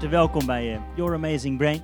[0.00, 1.82] welkom bij uh, Your Amazing Brain.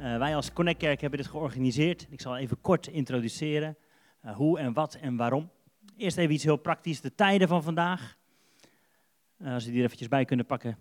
[0.00, 2.06] Uh, wij als Connect Kerk hebben dit georganiseerd.
[2.10, 3.76] Ik zal even kort introduceren
[4.24, 5.50] uh, hoe en wat en waarom.
[5.96, 8.18] Eerst even iets heel praktisch, de tijden van vandaag.
[9.44, 10.78] als we die er eventjes bij kunnen pakken.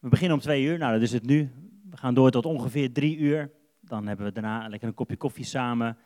[0.00, 1.50] We beginnen om twee uur, nou dat is het nu.
[1.90, 3.50] We gaan door tot ongeveer drie uur.
[3.80, 5.96] Dan hebben we daarna lekker een kopje koffie samen.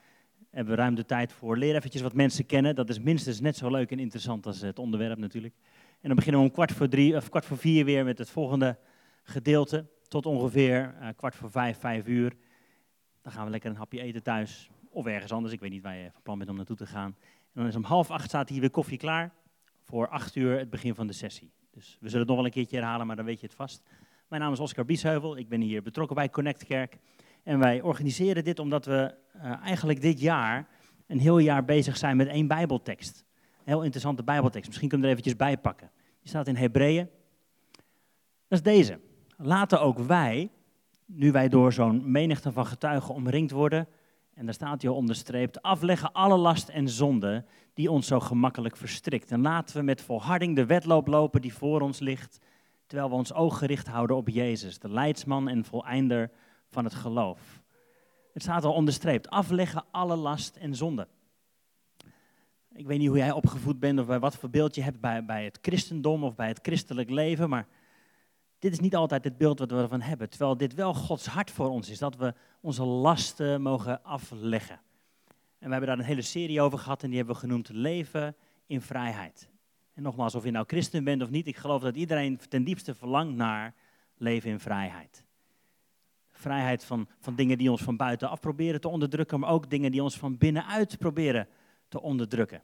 [0.51, 1.57] Hebben we ruim de tijd voor.
[1.57, 2.75] Leer eventjes wat mensen kennen.
[2.75, 5.55] Dat is minstens net zo leuk en interessant als het onderwerp natuurlijk.
[6.03, 8.31] En dan beginnen we om kwart voor, drie, of kwart voor vier weer met het
[8.31, 8.79] volgende
[9.23, 9.87] gedeelte.
[10.09, 12.33] Tot ongeveer uh, kwart voor vijf, vijf uur.
[13.23, 14.71] Dan gaan we lekker een hapje eten thuis.
[14.91, 15.55] Of ergens anders.
[15.55, 17.17] Ik weet niet waar je van plan bent om naartoe te gaan.
[17.27, 19.33] En dan is om half acht staat hier weer koffie klaar.
[19.83, 21.53] Voor acht uur het begin van de sessie.
[21.71, 23.83] Dus we zullen het nog wel een keertje herhalen, maar dan weet je het vast.
[24.29, 25.37] Mijn naam is Oscar Biesheuvel.
[25.37, 26.99] Ik ben hier betrokken bij Connect Kerk.
[27.43, 30.69] En wij organiseren dit omdat we uh, eigenlijk dit jaar
[31.07, 33.25] een heel jaar bezig zijn met één Bijbeltekst.
[33.65, 34.69] Heel interessante Bijbeltekst.
[34.69, 35.91] Misschien kunnen we er eventjes bij pakken.
[36.21, 37.09] Die staat in Hebreeën.
[38.49, 38.99] Dat is deze.
[39.37, 40.51] Laten ook wij,
[41.07, 43.89] nu wij door zo'n menigte van getuigen omringd worden,
[44.35, 49.31] en daar staat hier onderstreept, afleggen alle last en zonde die ons zo gemakkelijk verstrikt.
[49.31, 52.39] En laten we met volharding de wedloop lopen die voor ons ligt,
[52.87, 56.31] terwijl we ons oog gericht houden op Jezus, de leidsman en voleinder
[56.69, 57.63] van het geloof.
[58.33, 61.09] Het staat al onderstreept, afleggen alle last en zonde.
[62.75, 65.45] Ik weet niet hoe jij opgevoed bent of wat voor beeld je hebt bij, bij
[65.45, 67.67] het christendom of bij het christelijk leven, maar
[68.59, 70.31] dit is niet altijd het beeld wat we ervan hebben.
[70.31, 74.81] Terwijl dit wel Gods hart voor ons is, dat we onze lasten mogen afleggen.
[75.59, 78.37] En we hebben daar een hele serie over gehad en die hebben we genoemd Leven
[78.67, 79.51] in Vrijheid.
[79.95, 82.95] En nogmaals, of je nou christen bent of niet, ik geloof dat iedereen ten diepste
[82.95, 83.75] verlangt naar
[84.17, 85.25] leven in vrijheid.
[86.31, 90.03] Vrijheid van, van dingen die ons van buitenaf proberen te onderdrukken, maar ook dingen die
[90.03, 91.49] ons van binnenuit proberen
[91.93, 92.63] te onderdrukken.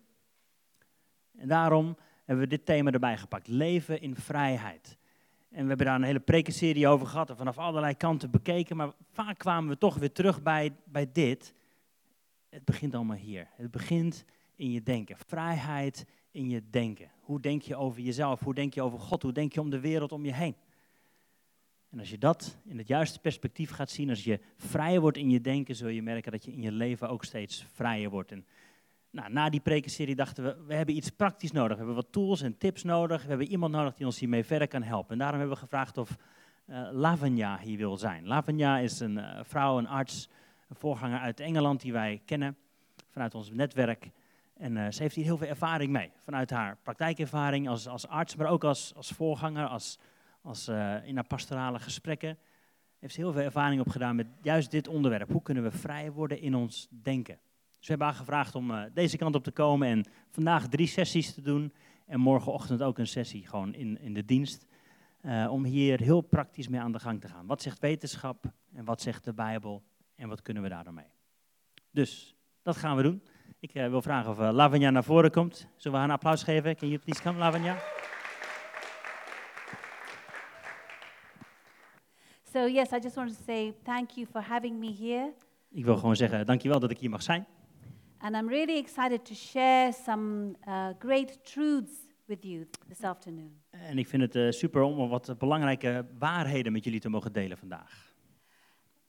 [1.39, 4.97] En daarom hebben we dit thema erbij gepakt: leven in vrijheid.
[5.51, 8.93] En we hebben daar een hele prekenserie over gehad en vanaf allerlei kanten bekeken, maar
[9.13, 11.55] vaak kwamen we toch weer terug bij, bij dit.
[12.49, 13.49] Het begint allemaal hier.
[13.57, 14.25] Het begint
[14.57, 15.17] in je denken.
[15.27, 17.11] Vrijheid in je denken.
[17.21, 18.41] Hoe denk je over jezelf?
[18.41, 19.23] Hoe denk je over God?
[19.23, 20.55] Hoe denk je om de wereld om je heen?
[21.91, 25.31] En als je dat in het juiste perspectief gaat zien, als je vrijer wordt in
[25.31, 28.33] je denken, zul je merken dat je in je leven ook steeds vrijer wordt.
[28.33, 28.47] En
[29.11, 31.71] nou, na die prekenserie dachten we, we hebben iets praktisch nodig.
[31.71, 33.23] We hebben wat tools en tips nodig.
[33.23, 35.13] We hebben iemand nodig die ons hiermee verder kan helpen.
[35.13, 36.17] En daarom hebben we gevraagd of
[36.67, 38.27] uh, Lavanya hier wil zijn.
[38.27, 40.29] Lavanya is een uh, vrouw, een arts,
[40.69, 42.57] een voorganger uit Engeland die wij kennen
[43.11, 44.11] vanuit ons netwerk.
[44.57, 46.11] En uh, ze heeft hier heel veel ervaring mee.
[46.25, 49.99] Vanuit haar praktijkervaring als, als arts, maar ook als, als voorganger, als,
[50.43, 50.69] als,
[51.05, 52.39] in haar pastorale gesprekken.
[52.99, 55.31] Heeft ze heel veel ervaring opgedaan met juist dit onderwerp.
[55.31, 57.39] Hoe kunnen we vrij worden in ons denken?
[57.79, 60.87] Dus we hebben haar gevraagd om uh, deze kant op te komen en vandaag drie
[60.87, 61.73] sessies te doen.
[62.07, 64.67] En morgenochtend ook een sessie gewoon in, in de dienst.
[65.23, 67.47] Uh, om hier heel praktisch mee aan de gang te gaan.
[67.47, 68.45] Wat zegt wetenschap
[68.75, 69.83] en wat zegt de Bijbel
[70.15, 71.11] en wat kunnen we daar dan mee?
[71.91, 73.23] Dus dat gaan we doen.
[73.61, 75.57] Ik uh, wil vragen of Lavanya naar voren komt.
[75.57, 76.77] Zullen we haar een applaus geven?
[76.77, 77.77] Can you please come, Lavanya?
[82.53, 85.35] So yes, I just want to say thank you for having me here.
[85.71, 87.47] Ik wil gewoon zeggen, dankjewel dat ik hier mag zijn.
[88.19, 93.61] And I'm really excited to share some uh, great truths with you this afternoon.
[93.71, 97.59] En ik vind het uh, super om wat belangrijke waarheden met jullie te mogen delen
[97.59, 98.13] vandaag.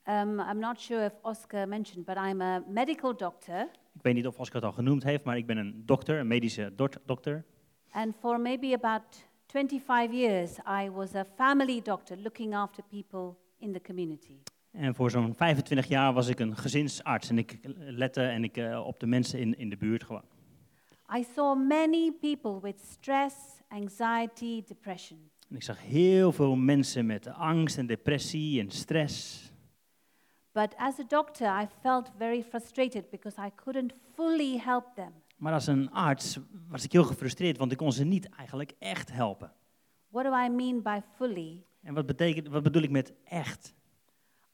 [0.05, 3.69] Um, I'm not sure if Oscar mentioned, but I'm a medical doctor.
[3.93, 6.27] Ik weet niet of Oscar het al genoemd heeft, maar ik ben een dokter, een
[6.27, 6.73] medische
[7.05, 7.45] dokter.
[7.91, 13.73] And for maybe about 25 years, I was a family doctor looking after people in
[13.73, 14.41] the community.
[14.71, 18.85] En voor zo'n 25 jaar was ik een gezinsarts en ik lette en ik, uh,
[18.85, 20.25] op de mensen in, in de buurt gewoon.
[21.15, 23.35] I saw many people with stress,
[23.67, 25.29] anxiety, depression.
[25.49, 29.47] En ik zag heel veel mensen met angst en depressie en stress.
[30.51, 35.13] But as a doctor, I felt very frustrated because I couldn't fully help them.
[35.37, 39.11] Maar als een arts was ik heel gefrustreerd, want ik kon ze niet eigenlijk echt
[39.11, 39.51] helpen.
[40.07, 41.63] What do I mean by fully?
[41.81, 43.73] En wat, betekent, wat bedoel ik met echt?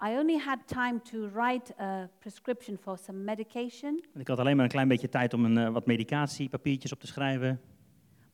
[0.01, 4.03] I only had time to write a prescription for some medication.
[4.13, 7.07] Ik had alleen maar een klein beetje tijd om een, uh, wat medicatiepapiertjes op te
[7.07, 7.61] schrijven.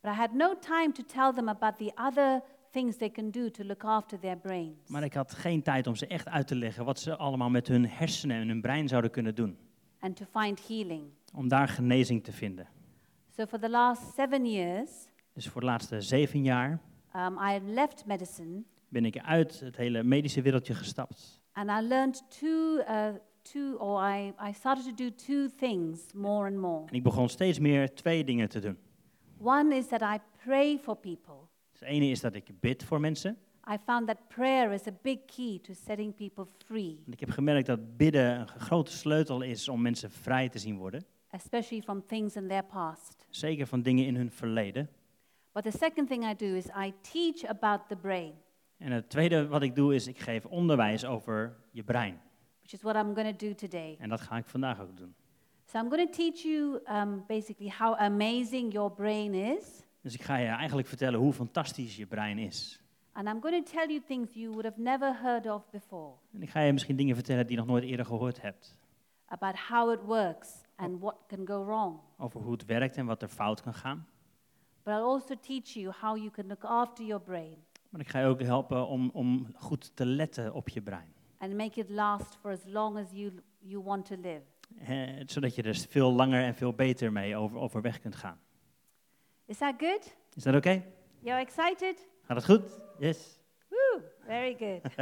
[0.02, 2.42] But I had no time to tell them about the other
[2.72, 4.90] things they can do to look after their brains.
[4.90, 7.68] Maar ik had geen tijd om ze echt uit te leggen wat ze allemaal met
[7.68, 9.58] hun hersenen en hun brein zouden kunnen doen.
[10.00, 11.04] And to find healing.
[11.34, 12.68] Om daar genezing te vinden.
[13.36, 14.92] So for the last seven years.
[15.34, 16.80] Dus voor de laatste zeven jaar.
[17.16, 18.64] Um, I left medicine.
[18.88, 21.41] Ben ik uit het hele medische wereldje gestapt.
[21.54, 23.10] And I learned two, uh,
[23.42, 26.84] two or I, I started to do two things more and more.
[26.88, 28.78] En ik begon steeds meer twee dingen te doen.
[29.38, 31.36] One is that I pray for people.
[31.72, 33.38] Dus het ene is dat ik bid voor mensen.
[33.72, 37.30] I found that prayer is a big key to setting people free, En ik heb
[37.30, 41.06] gemerkt dat bidden een grote sleutel is om mensen vrij te zien worden.
[41.30, 43.26] especially from things in their past.
[43.30, 44.90] Zeker van dingen in hun verleden.
[45.52, 48.34] But the second thing I do is I teach about the brain,
[48.82, 52.20] En het tweede wat ik doe is, ik geef onderwijs over je brein.
[52.60, 53.96] which is what I'm going to do today.
[54.00, 55.16] En dat ga ik vandaag ook doen.
[55.66, 59.84] So I'm going to teach you um, basically how amazing your brain is.
[60.02, 62.82] Dus ik ga je eigenlijk vertellen hoe fantastisch je brein is.
[63.12, 66.42] And I'm going to tell you things you would have never heard of before En
[66.42, 68.78] ik ga je misschien dingen vertellen die je nog nooit eerder gehoord hebt.
[69.26, 72.00] about how it works and what can go wrong.
[72.18, 74.08] Over hoe het werkt en wat er fout kan gaan.
[74.84, 77.58] But I'll also teach you how you can look after your brain
[77.92, 81.14] Maar ik ga je ook helpen om, om goed te letten op je brein.
[81.42, 84.42] and make it last for as long as you, you want to live.
[84.86, 88.40] Eh, zodat je er veel langer en veel beter mee over, overweg kunt gaan.
[89.46, 90.16] Is that good?
[90.36, 90.84] Is dat oké?
[91.20, 92.08] You're excited?
[92.24, 92.80] Gaat het goed?
[93.00, 93.40] Yes.
[93.68, 94.92] Woo, very good.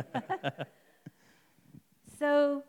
[2.20, 2.62] so,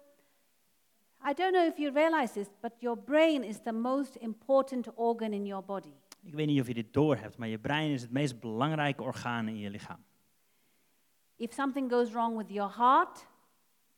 [1.29, 5.33] I don't know if you realize this, but your brain is the most important organ
[5.33, 5.93] in your body.
[6.23, 9.49] Ik weet niet of je dit doorhebt, maar je brein is het meest belangrijke orgaan
[9.49, 10.05] in je lichaam.
[11.41, 13.27] If something goes wrong with your heart,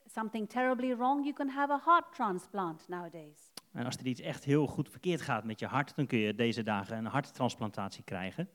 [0.07, 3.53] something terribly wrong, you can have a heart transplant nowadays.
[3.73, 6.35] En als er iets echt heel goed verkeerd gaat met je hart, dan kun je
[6.35, 8.49] deze dagen een harttransplantatie krijgen.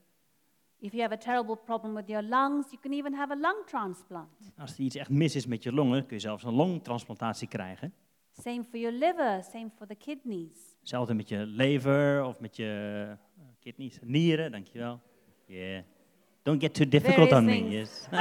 [0.80, 3.66] If you have a terrible problem with your lungs, you can even have a lung
[3.66, 4.52] transplant.
[4.58, 7.94] Als er iets echt mis is met je longen, kun je zelfs een longtransplantatie krijgen.
[8.32, 10.76] Same for your liver, same for the kidneys.
[10.80, 15.02] Hetzelfde met je lever of met je eh, kidneys, nieren, dankjewel.
[15.46, 15.84] Yeah.
[16.48, 17.68] Don't get too difficult on me.
[17.70, 18.08] Yes.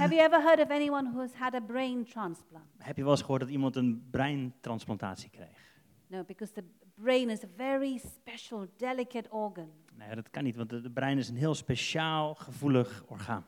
[0.00, 2.64] Have you ever heard of anyone who has had a brain transplant?
[2.78, 5.76] Heb je wel eens gehoord dat iemand een breintransplantatie kreeg?
[6.06, 6.64] No, because the
[6.94, 9.70] brain is a very special, delicate organ.
[9.94, 13.46] Nee, dat kan niet, want de, brein is een heel speciaal, gevoelig orgaan.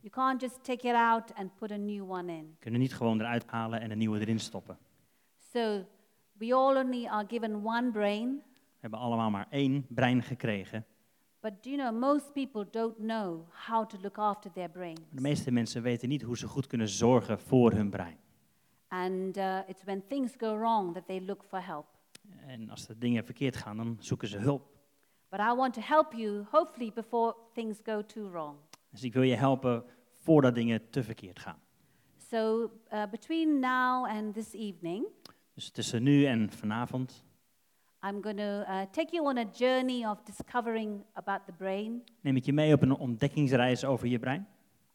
[0.00, 2.56] You can't just take it out and put a new one in.
[2.58, 4.78] Kunnen niet gewoon eruit halen en een nieuwe erin stoppen.
[5.52, 5.84] So
[6.32, 10.86] we all only are given one brain, We hebben allemaal maar één brein gekregen.
[11.46, 14.96] But you know, most people don't know how to look after their brain.
[15.10, 18.18] De meeste mensen weten niet hoe ze goed kunnen zorgen voor hun brein.
[18.88, 21.86] And uh, it's when things go wrong that they look for help.
[22.46, 24.68] En als de dingen verkeerd gaan, dan zoeken ze hulp.
[25.28, 28.56] But I want to help you, hopefully, before things go too wrong.
[28.90, 29.84] Dus ik wil je helpen
[30.22, 31.58] voordat dingen te verkeerd gaan.
[32.30, 35.06] So uh, between now and this evening,
[35.54, 37.25] Dus tussen nu en vanavond
[38.04, 42.02] I'm going to uh, take you on a journey of discovering about the brain.
[42.20, 44.46] neem ik je mee op een ontdekkingsreis over je brein.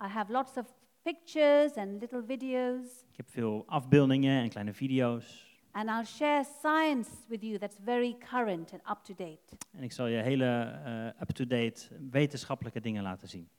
[0.03, 0.65] I have lots of
[1.01, 5.49] pictures and little videos, Ik heb veel afbeeldingen en kleine video's.
[5.73, 9.57] and I'll share science with you that's very current and up to date.
[9.71, 10.45] En ik zal je hele
[10.85, 13.49] eh, up-to-date wetenschappelijke dingen laten zien.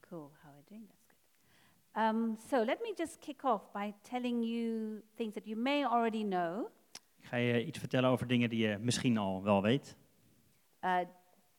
[0.00, 0.86] Cool, how are you doing?
[0.88, 2.14] That's good.
[2.14, 6.22] Um, so let me just kick off by telling you things that you may already
[6.24, 6.68] know.
[7.28, 9.96] Ga je iets vertellen over dingen die je misschien al wel weet.
[10.84, 10.98] Uh,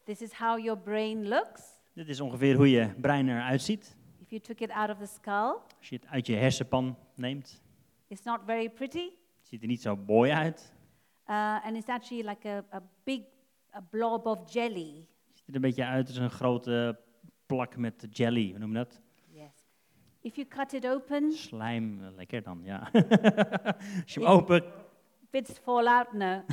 [0.04, 1.62] this is how your brain looks
[1.94, 3.96] Dit is ongeveer hoe je brein eruit ziet.
[4.22, 5.56] if you took it out of the skull.
[5.78, 7.62] Als je het uit je hersenpan neemt,
[8.08, 9.10] It's not very pretty,
[9.42, 10.74] ziet er niet zo mooi uit.
[11.28, 13.22] uh, and it's actually like a, a big
[13.76, 15.06] a blob of jelly.
[15.34, 17.00] ziet er een beetje uit als een grote
[17.46, 19.02] plak met jelly, hoe noem je dat?
[19.28, 19.68] Yes.
[20.22, 22.90] If you cut it open, Slijm, lekker dan, ja.
[24.04, 24.64] Als je hem open,
[25.32, 26.14] bits fall out.
[26.14, 26.44] No.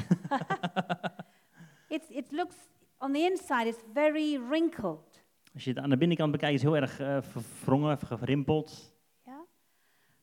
[1.88, 2.56] it's, it looks
[3.00, 3.66] on the inside.
[3.68, 5.24] It's very wrinkled.
[5.54, 8.94] als je het aan de binnenkant bekijkt, is het heel erg eh, verwrongen, gerimpeld.
[9.24, 9.38] Yeah.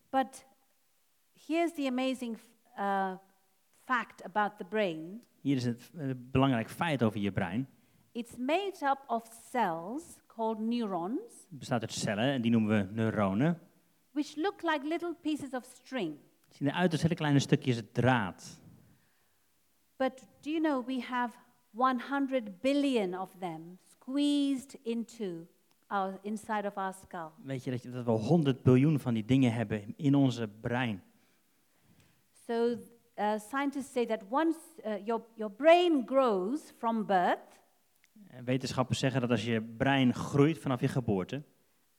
[0.10, 0.46] But
[1.48, 2.38] here's the amazing
[2.78, 3.12] uh,
[3.86, 5.22] fact about the brain.
[5.42, 7.68] Hier is het eh, belangrijk feit over je brein.
[8.12, 11.20] It's made up of cells called neurons,
[11.50, 13.60] Het bestaat uit cellen en die noemen we neuronen.
[14.12, 16.18] which look like little pieces of string.
[16.54, 18.60] Zien eruit als hele kleine stukjes draad.
[19.98, 21.36] But do you know we have
[21.72, 25.48] 100 billion of them squeezed into
[25.88, 27.32] our inside of our skull?
[27.44, 31.04] Weet je dat, je dat we 100 biljoen van die dingen hebben in onze brein?
[32.48, 32.78] So
[33.18, 37.54] uh, scientists say that once uh, your, your brain grows from birth
[38.28, 41.44] En Wetenschappers zeggen dat als je brein groeit vanaf je geboorte,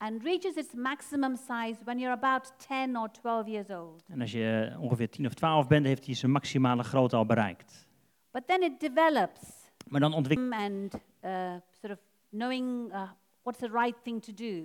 [0.04, 4.02] and reaches its maximum size when you're about 10 or 12 years old.
[4.08, 7.86] en als je ongeveer 10 of 12 bent, heeft hij zijn maximale grootte al bereikt.
[8.30, 9.40] But then it develops
[9.88, 10.94] Maar dan ontwikkelt and
[11.24, 11.98] uh, sort of
[12.30, 13.02] knowing uh,
[13.42, 14.62] what's the right thing to do.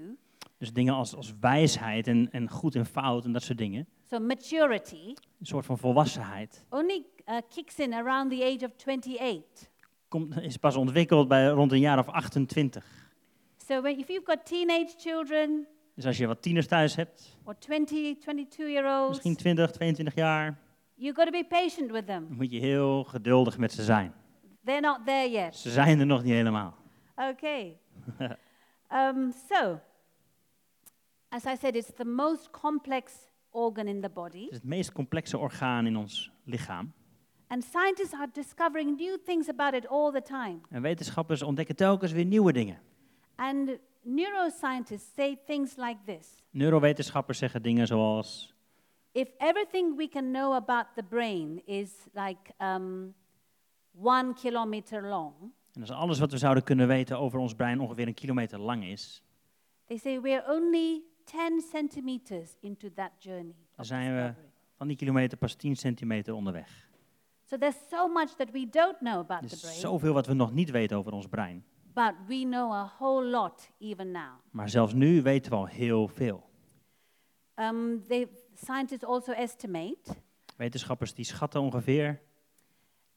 [0.58, 3.88] dus dingen als, als wijsheid en, en goed en fout en dat soort dingen.
[4.10, 6.65] So maturity Een soort van volwassenheid.
[6.69, 9.69] only uh, kicks in around the age of 28.
[10.08, 12.98] Komt, is pas ontwikkeld bij rond een jaar of 28.
[13.69, 17.57] So when, if you've got teenage children Dus als je wat tieners thuis hebt, or
[17.59, 20.59] 20, 22 year olds, misschien 20, 22 jaar,
[20.95, 22.27] you've got to be patient with them.
[22.29, 24.13] moet je heel geduldig met ze zijn.
[24.63, 25.55] They're not there yet.
[25.55, 26.75] Ze zijn er nog niet helemaal.
[27.15, 27.77] Okay.
[28.93, 29.79] um, so,
[31.27, 33.13] as I said, it's the most complex
[33.49, 34.41] organ in the body.
[34.41, 36.93] Het is het meest complexe orgaan in ons lichaam.
[37.47, 40.59] And scientists are discovering new things about it all the time.
[40.69, 42.88] En wetenschappers ontdekken telkens weer nieuwe dingen.
[43.39, 48.53] And neuroscientists say things like this Neurowetenschappers zeggen dingen zoals:
[49.12, 53.13] If everything we can know about the brain is like um,
[54.01, 55.34] one kilometer long,
[55.74, 58.84] En als alles wat we zouden kunnen weten over ons brein ongeveer een kilometer lang
[58.84, 59.24] is,
[59.88, 63.55] they say we're only 10 centimeters into that journey.
[63.75, 64.34] dan zijn we
[64.75, 66.88] van die kilometer pas 10 centimeter onderweg.
[67.46, 70.27] So there's so much that we don't know about Er the is brain, zoveel wat
[70.27, 71.63] we nog niet weten over ons brein.
[71.99, 74.39] But we know a whole lot even now.
[74.51, 76.49] Maar zelfs nu weten we al heel veel.
[77.55, 80.15] Um, they, scientists also estimate
[80.57, 82.19] Wetenschappers die schatten ongeveer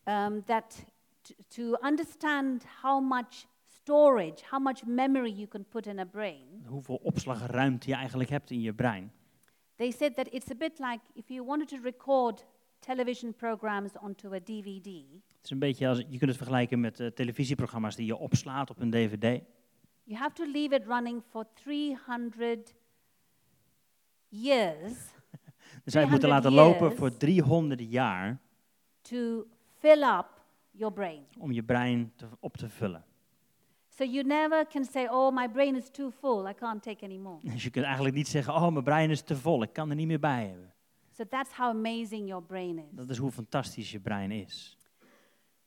[0.05, 0.85] um, that
[1.49, 7.01] to understand how much storage, how much memory you can put in a brain, hoeveel
[7.03, 9.13] opslagruimte je eigenlijk hebt in je brein.
[9.77, 12.45] they said that it's a bit like if you wanted to record
[12.83, 17.01] television programs onto a DVD, Het is een beetje als, je kunt het vergelijken met
[17.01, 19.43] eh, televisieprogramma's die je opslaat op een dvd.
[20.05, 22.75] you have to leave it running for 300
[24.29, 24.95] years
[25.85, 28.41] Dus het moeten 300 laten lopen voor 300 jaar
[29.01, 29.47] to
[29.79, 30.27] fill up
[30.71, 31.25] your brain.
[31.39, 33.05] om je brein te, op te vullen.
[33.89, 37.17] So you never can say, oh, my brain is too full, I can't take any
[37.17, 37.39] more.
[37.53, 39.97] Dus je kunt eigenlijk niet zeggen, oh mijn brein is te vol, ik kan er
[39.97, 40.72] niet meer bij hebben.
[41.13, 42.97] So that's how amazing your brain is.
[42.97, 44.77] Dat is hoe fantastisch je brein is.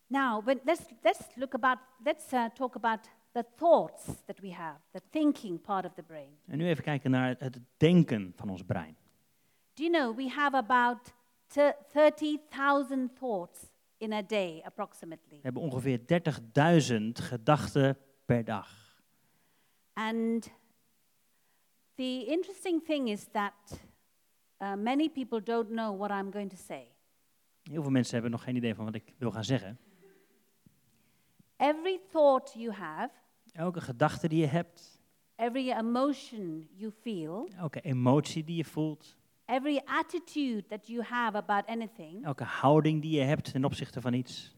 [0.08, 4.80] Now, but let's, let's look about, let's uh, talk about the thoughts that we have,
[4.92, 6.38] the thinking part of the brain.
[6.48, 8.98] En nu even kijken naar het, denken van ons brein.
[9.74, 11.14] Do you know we have about
[11.48, 13.60] thir- 30,000 thoughts
[13.98, 15.38] in a day, approximately?
[15.38, 19.02] We hebben ongeveer 30.000 gedachten per dag.
[19.94, 20.52] And
[21.96, 23.54] the interesting thing is that
[24.62, 26.88] uh, many people don't know what I'm going to say.
[27.64, 29.78] Heel veel mensen hebben nog geen idee van wat ik wil gaan zeggen.
[31.58, 33.12] Every thought you have,
[33.54, 35.02] Elke gedachte die je hebt,
[35.36, 41.66] every emotion you feel, elke emotie die je voelt, every attitude that you have about
[41.66, 44.56] anything elke houding die je hebt ten opzichte van iets,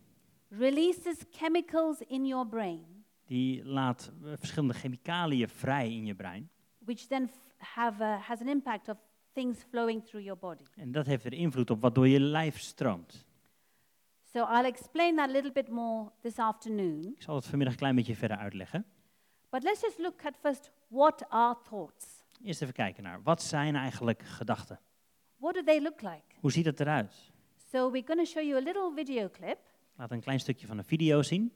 [0.50, 6.50] releases chemicals in your brain, die laat eh, verschillende chemicaliën vrij in je brein.
[6.86, 8.98] which then have a, has an impact of
[9.38, 10.64] things flowing through your body.
[10.76, 13.26] En dat heeft er invloed op wat door je lijf stroomt.
[14.34, 17.14] So I'll explain that a little bit more this afternoon.
[17.16, 18.86] Ik zal het vanmiddag een klein beetje verder uitleggen.
[19.50, 22.06] But let's just look at first what are thoughts?
[22.44, 24.80] Eerst even kijken naar, wat zijn eigenlijk gedachten?
[25.38, 26.36] What do they look like?
[26.40, 27.32] Hoe ziet het eruit?
[27.72, 29.60] So we're going to show you a little video clip.
[29.96, 31.54] Laat een klein stukje van een video zien.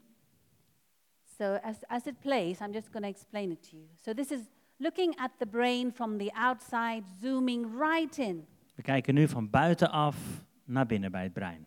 [1.38, 3.88] So as, as it plays, I'm just going to explain it to you.
[3.94, 4.40] So this is
[4.82, 10.16] looking at the brain from the outside, zooming right in, We kijken nu van buitenaf
[10.64, 11.66] naar binnen bij het brein.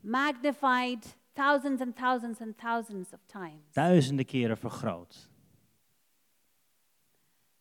[0.00, 3.72] magnified thousands and thousands and thousands of times.
[3.72, 5.28] Duizenden keren vergroot.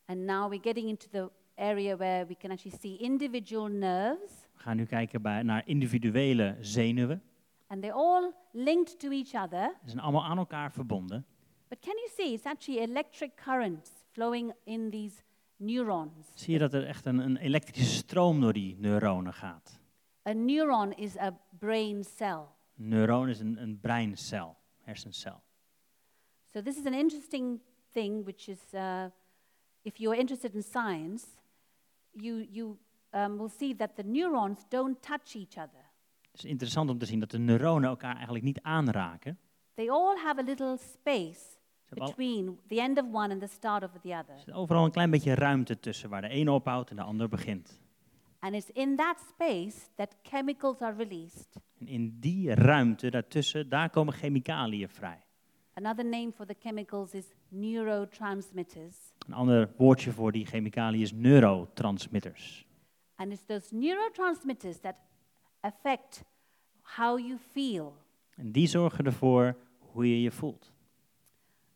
[0.05, 4.59] And now we're getting into the area where we can actually see individual nerves, We
[4.63, 7.21] gaan nu kijken bij, naar individuele zenuwen.
[7.67, 9.75] and they're all linked to each other.
[9.83, 11.25] Ze zijn allemaal aan elkaar verbonden.
[11.67, 15.21] But can you see it's actually electric currents flowing in these
[15.57, 16.27] neurons?
[16.33, 19.79] Zie je dat er echt een, een elektrische stroom door die neuronen gaat?
[20.29, 22.45] A neuron is a brain cell.
[22.77, 25.41] Een neuron is een, een breincel, hersencel.
[26.53, 27.59] So this is an interesting
[27.91, 29.05] thing, which is, uh,
[29.81, 31.25] if you're interested in science,
[32.11, 32.77] you, you
[33.11, 35.85] um, will see that the neurons don't touch each other.
[36.31, 39.39] Het is interessant om te zien dat de neuronen elkaar eigenlijk niet aanraken.
[39.73, 41.56] They all have a little space
[41.89, 44.33] between the end of one and the start of the other.
[44.35, 47.29] er zit overal een klein beetje ruimte tussen waar de ene ophoudt en de ander
[47.29, 47.81] begint.
[48.39, 51.59] And it's in that space that chemicals are released.
[51.79, 55.25] En in die ruimte daartussen, daar komen chemicaliën vrij.
[55.73, 58.95] Another name for the chemicals is neurotransmitters.
[59.27, 62.65] Een ander woordje voor die chemicaliën is neurotransmitters.
[63.15, 64.95] And it's those neurotransmitters that
[65.59, 66.23] affect
[66.81, 67.95] how you feel.
[68.35, 70.71] En die zorgen ervoor hoe je je voelt.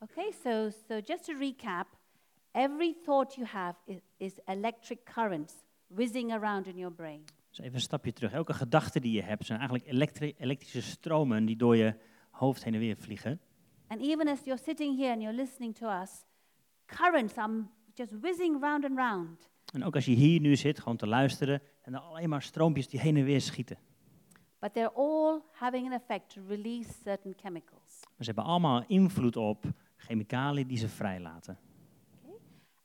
[0.03, 1.85] Okay, so, so just to recap,
[2.51, 5.53] every thought you have is, is electric currents
[5.87, 7.23] whizzing around in your brain.
[7.49, 8.31] Dus even een stapje terug.
[8.31, 11.95] Elke gedachte die je hebt zijn eigenlijk elektri- elektrische stromen die door je
[12.29, 13.39] hoofd heen en weer vliegen.
[13.87, 16.25] And even as you're sitting here and you're listening to us,
[16.85, 19.49] currents are just whizzing round and round.
[19.73, 22.87] En ook als je hier nu zit, gewoon te luisteren, en er alleen maar stroompjes
[22.87, 23.77] die heen en weer schieten.
[24.59, 27.99] But they're all having an effect to release certain chemicals.
[28.01, 29.65] Maar ze hebben allemaal invloed op
[30.01, 31.57] chemicaliën die ze vrijlaten.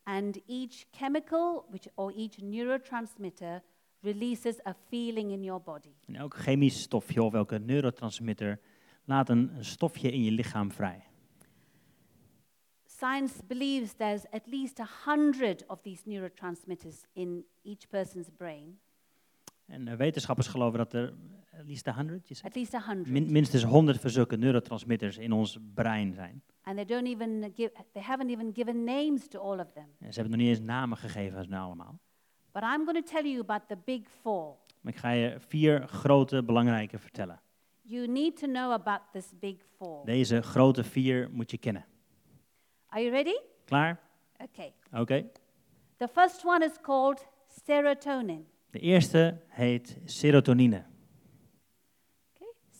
[0.03, 3.63] And each chemical which, or each neurotransmitter
[4.01, 5.95] releases a feeling in your body.
[6.07, 8.61] En elk chemisch stofje of elke neurotransmitter
[9.05, 11.05] laat een, een stofje in je lichaam vrij.
[12.87, 18.79] Science believes there's at least a hundred of these neurotransmitters in each person's brain.
[19.67, 21.15] En eh, wetenschappers geloven dat er
[21.59, 22.49] at least 100, je zei?
[22.49, 23.09] At least a hundred.
[23.09, 26.43] Min- minstens 100 van zulke neurotransmitters in ons brein zijn.
[26.63, 29.87] and they don't even give, they haven't even given names to all of them.
[30.01, 31.99] En ze hebben nog niet eens namen gegeven aan ze nou allemaal.
[32.53, 34.57] But I'm going to tell you about the big four.
[34.81, 37.41] Maar ik ga je vier grote belangrijke vertellen.
[37.83, 40.05] You need to know about this big four.
[40.05, 41.85] Deze grote vier moet je kennen.
[42.87, 43.37] Are you ready?
[43.65, 44.01] Klaar?
[44.43, 44.73] Okay.
[44.93, 45.27] Oké.
[45.97, 47.27] The first one is called
[47.65, 48.47] serotonin.
[48.71, 50.85] De eerste heet serotonine.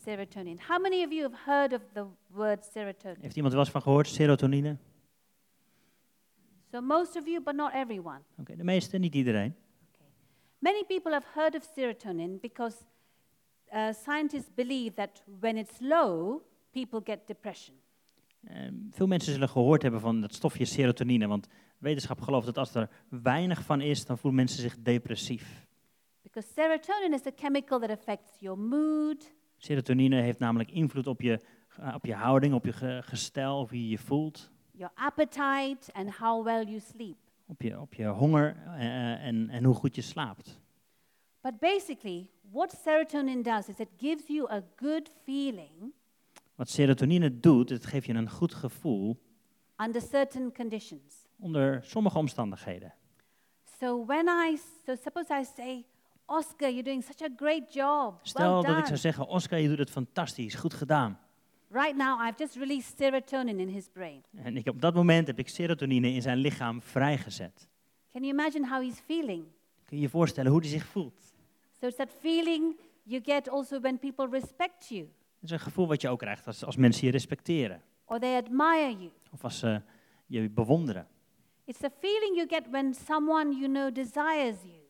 [0.07, 0.59] Okay, serotonin.
[0.59, 3.21] How many of you have heard of the word serotonin?
[3.21, 4.77] Heeft iemand er wel eens van gehoord, serotonine?
[6.71, 8.21] So most of you, but not everyone.
[8.39, 9.55] Oké, de meeste, niet iedereen.
[9.95, 10.07] Okay.
[10.59, 12.77] Many people have heard of serotonin because
[13.73, 17.75] uh, scientists believe that when it's low, people get depression.
[18.45, 21.49] Ehm, veel mensen zullen gehoord hebben van dat stofje serotonine, want
[21.79, 25.67] wetenschap gelooft dat als er weinig van is, dan voelen mensen zich depressief.
[26.23, 31.41] Because serotonin is a chemical that affects your mood, Serotonine heeft namelijk invloed op je,
[31.77, 35.93] eh, op je houding, op je ge- gestel, op hoe je je voelt, your appetite,
[35.93, 37.17] and how well you sleep.
[37.47, 40.61] op je, op je honger eh, en, en hoe goed je slaapt.
[41.41, 45.93] But basically, what serotonin does is it gives you a good feeling
[46.55, 49.19] Wat serotonine doet, het geeft je een goed gevoel
[49.77, 51.27] under certain conditions.
[51.39, 52.95] onder sommige omstandigheden.
[53.79, 55.85] So when I, so suppose I say,
[56.27, 58.19] Oscar, you're doing such a great job.
[58.23, 61.19] Stel well dat ik zou zeggen, Oscar, je doet het fantastisch, goed gedaan.
[61.71, 64.23] Right now, I've just released serotonin in his brain.
[64.37, 67.69] En ik, op dat moment heb ik serotonine in zijn lichaam vrijgezet.
[68.13, 69.45] Can you imagine how he's feeling?
[69.85, 71.21] Kun je je voorstellen hoe hij zich voelt?
[71.81, 75.87] So it's that feeling you get also when people respect you Het is een gevoel
[75.87, 77.83] wat je ook krijgt als, als mensen je respecteren.
[78.05, 79.11] or they admire you.
[79.33, 79.83] Of als ze
[80.27, 81.07] je bewonderen.
[81.65, 84.86] It's the feeling you get when someone you know desires you.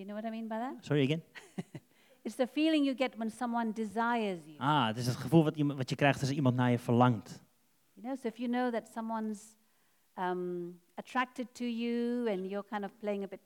[0.00, 0.84] Do you know what I mean by that?
[0.84, 1.22] Sorry again?
[2.24, 4.56] It's the feeling you get when someone desires you.
[4.58, 7.42] Ah, het is het gevoel wat, iemand, wat je krijgt als iemand naar je verlangt.
[7.92, 9.56] You know, so if you know that someone's
[10.18, 13.40] um, attracted to you and you're kind of playing a bit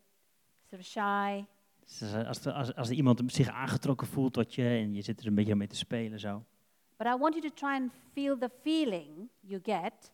[0.68, 1.44] sort of shy,
[1.80, 5.26] Dus als, als, als, als iemand zich aangetrokken voelt tot je en je zit er
[5.26, 6.44] een beetje mee te spelen zo.
[6.96, 10.12] but I want you to try and feel the feeling you get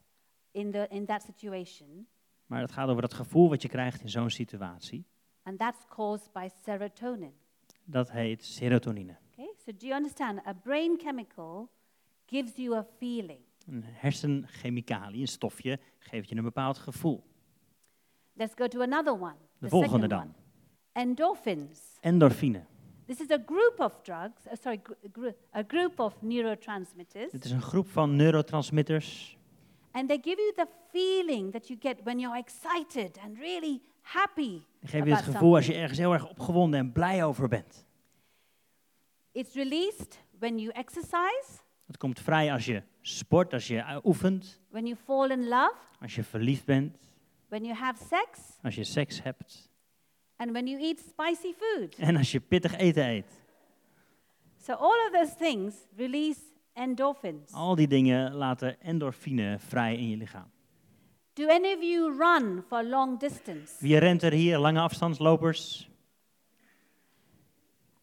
[0.50, 2.07] in, the, in that situation,
[2.46, 5.05] Maar het gaat over dat gevoel wat je krijgt in zo'n situatie.
[5.50, 7.32] And that's caused by serotonin.
[7.84, 9.16] Dat heet serotonine.
[9.32, 10.40] Okay, so do you understand?
[10.46, 11.68] A brain chemical
[12.26, 13.40] gives you a feeling.
[13.66, 17.24] Een hersenchemikalie, een stofje, geeft je een bepaald gevoel.
[18.32, 19.34] Let's go to another one.
[19.58, 20.20] De the volgende dan.
[20.20, 20.32] one.
[20.92, 21.80] Endorphins.
[22.00, 22.64] Endorfine.
[23.06, 24.80] This is a group of drugs, uh, sorry,
[25.12, 29.38] gr- a group of neurotransmitters, Dit is een groep van neurotransmitters.
[29.92, 33.80] and they give you the feeling that you get when you're excited and really
[34.12, 34.61] happy.
[34.83, 37.87] Geven je het gevoel als je ergens heel erg opgewonden en blij over bent.
[39.33, 44.87] It's released when you exercise, Het komt vrij als je sport, als je oefent, when
[44.87, 46.96] you fall in love, als je verliefd bent,
[47.49, 49.70] when you have sex, als je seks hebt
[50.37, 51.94] and when you eat spicy food.
[51.94, 53.40] en als je pittig eten eet.
[54.62, 56.40] So all of those things release
[56.73, 57.53] endorphins.
[57.53, 60.51] Al die dingen laten endorfine vrij in je lichaam.
[61.40, 63.72] Do any of you run for long distance?
[63.81, 65.88] Wie rent er hier, lange afstandslopers?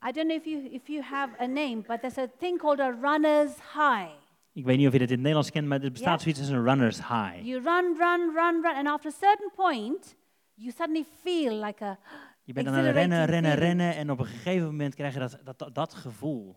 [0.01, 2.79] I don't know if you, if you have a name, but there's a thing called
[2.79, 4.09] a runner's high.
[4.53, 6.49] Ik weet niet of je dit in het Nederlands kent, maar er bestaat zoiets als
[6.49, 7.43] een runner's high.
[7.43, 10.15] You run, run, run, run, and after a certain point,
[10.55, 11.99] you suddenly feel like a
[12.43, 15.39] Je bent aan het rennen, rennen, rennen en op een gegeven moment krijg je dat,
[15.43, 16.55] dat, dat, dat gevoel.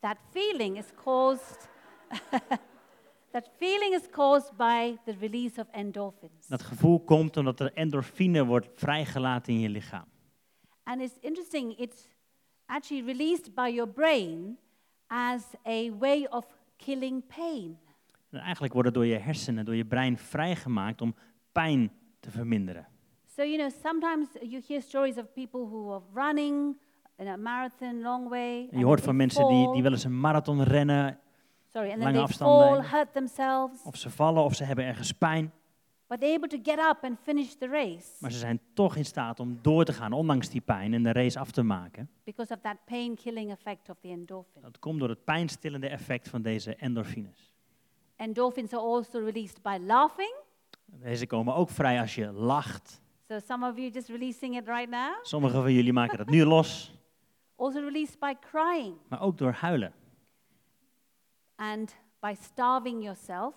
[0.00, 1.68] that feeling is caused
[3.38, 6.46] that feeling is caused by the release of endorphins.
[6.48, 10.04] Dat gevoel komt omdat er endorfine wordt vrijgelaten in je lichaam.
[10.82, 12.08] And it's interesting, it's
[12.66, 14.58] actually released by your brain
[15.06, 16.46] as a way of
[16.76, 17.78] killing pain.
[18.30, 21.14] En eigenlijk wordt het door je hersenen, door je brein vrijgemaakt om
[21.52, 22.86] pijn te verminderen.
[23.36, 26.76] So, you know, sometimes you hear stories of people who are running
[27.16, 28.68] in a marathon, long way.
[28.70, 31.18] En je hoort van mensen die, die wel eens een marathon rennen,
[31.72, 33.82] Sorry, and then lange they afstanden fall, hurt themselves.
[33.84, 35.52] of ze vallen of ze hebben ergens pijn.
[36.06, 39.04] but they're able to get up and finish the race Maar ze zijn toch in
[39.04, 42.10] staat om door te gaan, ondanks die pijn, en de race af te maken.
[42.24, 44.62] because of that pain killing effect of the endorphin.
[44.62, 47.52] Dat komt door het pijnstillende effect van deze endorfines.
[48.16, 50.34] Endorphins are also released by laughing.
[50.86, 53.00] Deze komen ook vrij als je lacht.
[53.28, 55.12] So some of you just releasing it right now.
[55.22, 56.92] Sommigen van jullie maken dat nu los,
[57.56, 59.92] Also released by crying maar ook door huilen.
[61.58, 63.54] And by starving yourself,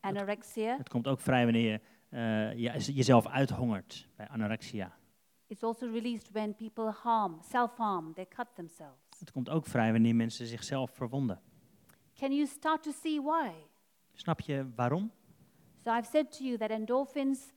[0.00, 0.76] anorexia.
[0.76, 4.96] Het komt ook vrij wanneer je eh, je- jezelf uithongert bij anorexia.
[5.46, 9.18] It's also released when people harm, self-harm, they cut themselves.
[9.18, 11.40] Het komt ook vrij wanneer mensen zichzelf verwonden.
[12.14, 13.50] Can you start to see why?
[14.12, 15.10] Snap je waarom?
[15.84, 17.52] So I've said to you that endorphins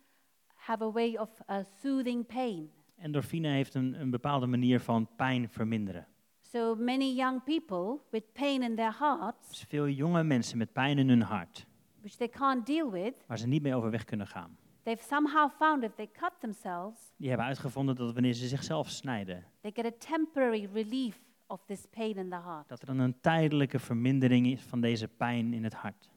[0.56, 2.72] have a way of uh, soothing pain.
[2.98, 6.08] Endorfine heeft een, een bepaalde manier van pijn verminderen.
[6.52, 10.98] So many young people with pain in their hearts, Dus veel jonge mensen met pijn
[10.98, 11.66] in hun hart,
[12.02, 14.58] which they can't deal with, waar ze niet mee overweg kunnen gaan.
[14.84, 19.46] they've somehow found if they cut themselves, Die hebben uitgevonden dat wanneer ze zichzelf snijden,
[19.62, 23.20] they get a temporary relief of this pain in the heart dat er dan een
[23.22, 26.10] tijdelijke vermindering is van deze pijn in het hart.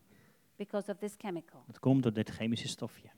[0.56, 1.62] because of this chemical.
[1.66, 3.08] Dat komt door dit chemische stofje.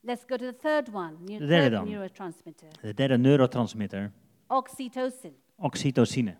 [0.00, 1.88] Let's go to the third one, De derde dan.
[1.88, 4.12] neurotransmitter, De derde neurotransmitter,
[4.46, 5.34] oxytocin.
[5.60, 6.36] Oxytocine.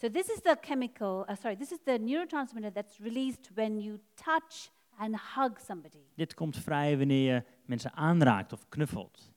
[0.00, 3.98] So this is the chemical, uh, sorry, this is the neurotransmitter that's released when you
[4.14, 6.04] touch and hug somebody.
[6.14, 9.30] Dit komt vrij wanneer je mensen aanraakt of knuffelt.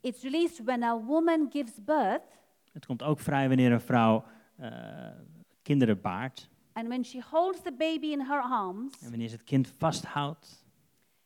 [0.00, 2.36] It's released when a woman gives birth
[2.72, 4.24] Het komt ook vrij wanneer een vrouw
[4.56, 4.70] eh,
[5.62, 6.48] kinderen baart.
[6.72, 10.64] and when she holds the baby in her arms, En wanneer ze het kind vasthoudt,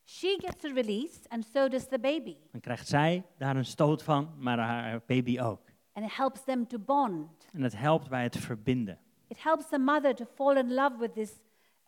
[0.05, 2.37] she gets a release and so does the baby.
[2.51, 5.71] dan krijgt zij daar een stoot van, maar haar baby ook.
[5.93, 7.29] And it helps them to bond.
[7.53, 8.99] En het helpt bij het verbinden.
[9.29, 11.33] It helps the mother to fall in love with this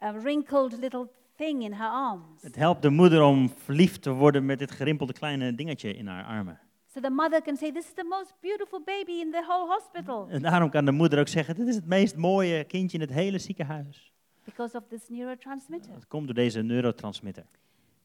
[0.03, 2.43] uh, wrinkled little thing in her arms.
[2.43, 6.25] Het helpt de moeder om verliefd te worden met dit gerimpelde kleine dingetje in haar
[6.25, 6.59] armen.
[6.93, 10.27] So the mother can say, This is the most beautiful baby in the whole hospital
[10.29, 13.13] En daarom kan de moeder ook zeggen, dit is het meest mooie kindje in het
[13.13, 14.13] hele ziekenhuis.
[14.45, 15.93] because of this neurotransmitter.
[15.93, 17.45] Dat komt door deze neurotransmitter.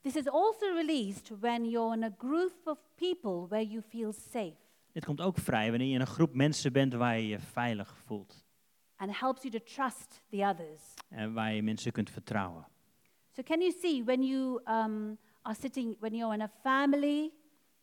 [0.02, 4.56] This is also released when you're in a group of people where you feel safe
[4.92, 7.98] Dit komt ook vrij wanneer je in een groep mensen bent waar je je veilig
[8.06, 8.48] voelt.
[9.02, 10.82] and helps you to trust the others.
[11.10, 12.68] En waar je mensen kunt vertrouwen.
[13.36, 17.32] So, can you see when you um, are sitting, when you're in a family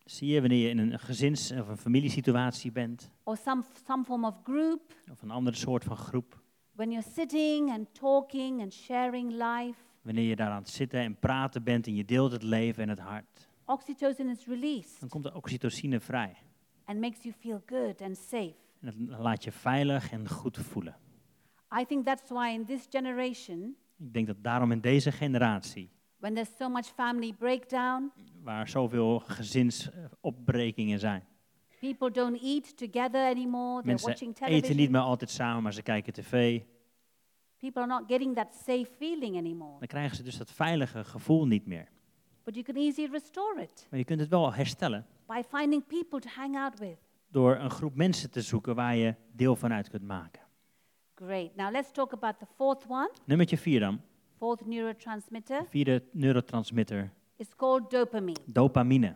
[0.04, 4.24] Zie je wanneer je in een gezins- of een familiesituatie bent, or some, some form
[4.24, 6.42] of group, of een andere soort van groep,
[6.72, 11.18] when you're sitting and talking and sharing life, wanneer je daar aan het zitten en
[11.18, 15.24] praten bent en je deelt het leven en het hart, oxytocin is released dan komt
[15.24, 16.36] de oxytocine vrij.
[16.86, 18.54] And makes you feel good and safe.
[18.80, 20.96] En dat laat je veilig en goed voelen.
[21.80, 26.34] I think that's why in this generation, Ik denk dat daarom in deze generatie, when
[26.34, 31.24] there's so much family breakdown, waar zoveel gezinsopbrekingen zijn,
[31.80, 35.72] people don't eat together anymore, they're mensen watching eten niet television, meer altijd samen, maar
[35.72, 36.62] ze kijken tv,
[37.56, 39.78] people are not getting that safe feeling anymore.
[39.78, 41.88] dan krijgen ze dus dat veilige gevoel niet meer.
[42.44, 46.20] But you can easily restore it Maar je kunt het wel herstellen by finding people
[46.20, 46.96] to hang out with.
[47.30, 50.42] door een groep mensen te zoeken waar je deel van uit kunt maken.
[51.14, 51.56] Great.
[51.56, 54.00] Now let's talk about the fourth one, Nummertje 4 dan.
[54.38, 55.64] fourth neurotransmitter.
[55.68, 58.38] Vierde neurotransmitter, It's called dopamine.
[58.46, 59.14] dopamine.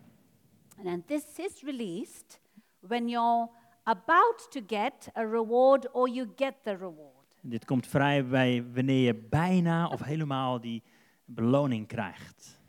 [0.76, 2.40] And then this is released
[2.80, 3.48] when you're
[3.82, 7.14] about to get a reward or you get the reward.
[7.42, 10.82] Dit komt vrij bij wanneer je bijna of helemaal die
[11.24, 12.59] beloning krijgt.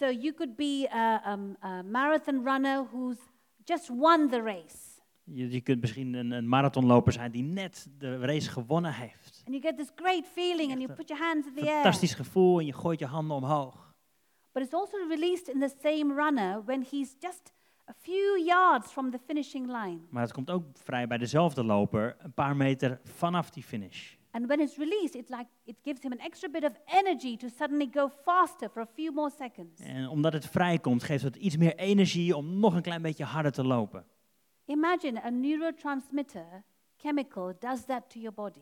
[0.00, 3.18] So you could be a, um, a marathon runner who's
[3.66, 5.00] just won the race.
[5.24, 9.42] Je, je kunt misschien een, een marathonloper zijn die net de race gewonnen heeft.
[9.44, 11.82] And you get this great feeling and you put your hands in the air.
[11.82, 13.94] Fantastisch gevoel en je gooit je handen omhoog.
[14.52, 17.52] But it's also released in the same runner when he's just
[17.88, 19.98] a few yards from the finishing line.
[20.10, 24.18] Maar het komt ook vrij bij dezelfde loper, een paar meter vanaf die finish.
[24.30, 27.48] And when it's released, it like it gives him an extra bit of energy to
[27.48, 29.80] suddenly go faster for a few more seconds.
[29.80, 33.52] En omdat het vrijkomt, geeft het iets meer energie om nog een klein beetje harder
[33.52, 34.04] te lopen.
[34.64, 36.64] Imagine a neurotransmitter
[36.96, 38.60] chemical does that to your body.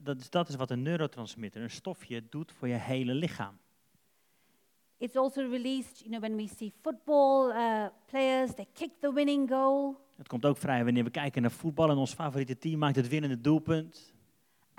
[0.00, 3.58] Dat is, dat is wat een neurotransmitter, een stofje, doet voor je hele lichaam.
[4.98, 9.48] It's also released, you know, when we see football uh, players, they kick the winning
[9.48, 9.96] goal.
[10.16, 13.08] Het komt ook vrij wanneer we kijken naar voetbal en ons favoriete team maakt het
[13.08, 14.14] winnende doelpunt.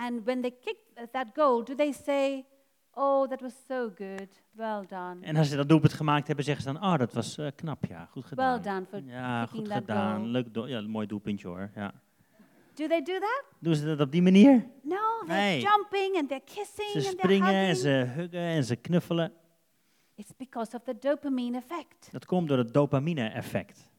[0.06, 2.46] And when they kick th- that goal, do they say,
[2.94, 5.18] Oh, that was so good, well done?
[5.22, 7.86] En als ze dat doelpunt gemaakt hebben, zeggen ze dan, oh, dat was eh, knap,
[7.86, 8.62] ja, goed gedaan.
[8.62, 10.28] Well done for ja, kicking goed gedaan, goal.
[10.28, 11.72] leuk, doel- ja, mooi doelpuntje hoor.
[11.76, 11.94] Ja.
[12.74, 13.44] Do they do that?
[13.60, 14.66] Doen ze dat op die manier?
[14.84, 15.60] No, they're Nee.
[15.62, 17.78] jumping and they're kissing Ze and they're springen en hugging.
[17.78, 19.34] ze huggen en ze knuffelen.
[20.16, 22.08] It's because of the dopamine effect.
[22.12, 23.90] Dat komt door het dopamine-effect.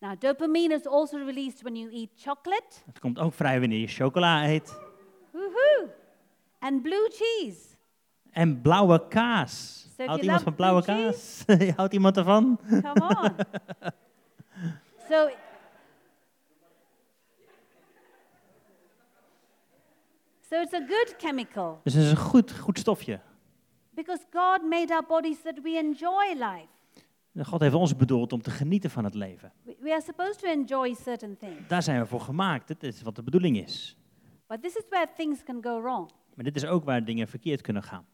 [0.00, 2.76] Now, dopamine is also released when you eat chocolate.
[2.86, 4.78] Het komt ook vrij wanneer je chocola eet.
[6.58, 7.76] And blue cheese.
[8.30, 9.86] En blauwe kaas.
[9.96, 11.44] So Houdt iemand van blauwe kaas?
[11.76, 12.58] Houdt iemand ervan?
[12.68, 13.34] Come on.
[15.08, 15.28] so,
[20.50, 23.20] so it's a good chemical Dus het is een goed, goed stofje.
[23.94, 26.68] because God made our bodies that we enjoy life.
[27.42, 29.52] God heeft ons bedoeld om te genieten van het leven.
[29.62, 31.68] We, we are supposed to enjoy certain things.
[31.68, 32.68] Daar zijn we voor gemaakt.
[32.68, 33.96] Dit is wat de bedoeling is.
[34.46, 37.60] But this is where things can go wrong Maar dit is ook waar dingen verkeerd
[37.60, 38.06] kunnen gaan.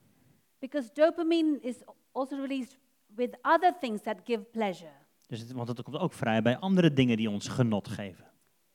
[0.58, 1.82] because dopamine is
[2.12, 2.78] also released
[3.14, 4.92] with other things that give pleasure
[5.26, 8.24] Dus het, want het komt ook vrij bij andere dingen die ons genot geven.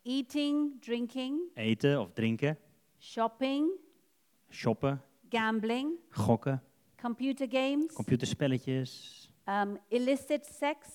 [0.04, 2.58] eating, drinking, Eten of drinken,
[3.00, 3.70] shopping,
[4.50, 6.64] shoppen, gambling, gokken,
[7.02, 10.88] computer games, computerspelletjes, um, illicit sex,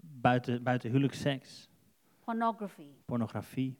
[0.00, 1.68] buiten, buitenhuwelijksseks,
[2.24, 2.90] pornography.
[3.04, 3.76] pornografie.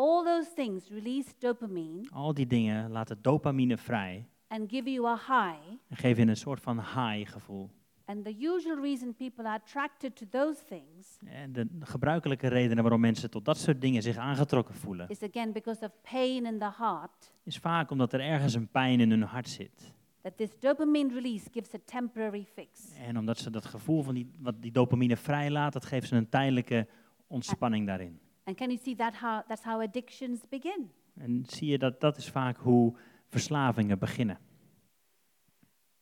[0.00, 5.16] All those things release dopamine Al die dingen laten dopamine vrij and give you a
[5.16, 5.60] high.
[5.88, 7.70] en geven je een soort van high gevoel.
[8.04, 13.00] And the usual reason people are attracted to those things En de gebruikelijke redenen waarom
[13.00, 16.70] mensen tot dat soort dingen zich aangetrokken voelen, is again because of pain in the
[16.76, 17.32] heart.
[17.42, 19.92] is vaak omdat er ergens een pijn in hun hart zit.
[20.22, 22.92] That this dopamine release gives a temporary fix.
[22.98, 26.28] En omdat ze dat gevoel van die, wat die dopamine vrijlaat, dat geeft ze een
[26.28, 26.86] tijdelijke
[27.26, 28.20] ontspanning daarin.
[28.50, 30.90] And can you see that how that's how addictions begin?
[31.18, 32.94] En zie je dat dat is vaak hoe
[33.28, 34.38] verslavingen beginnen.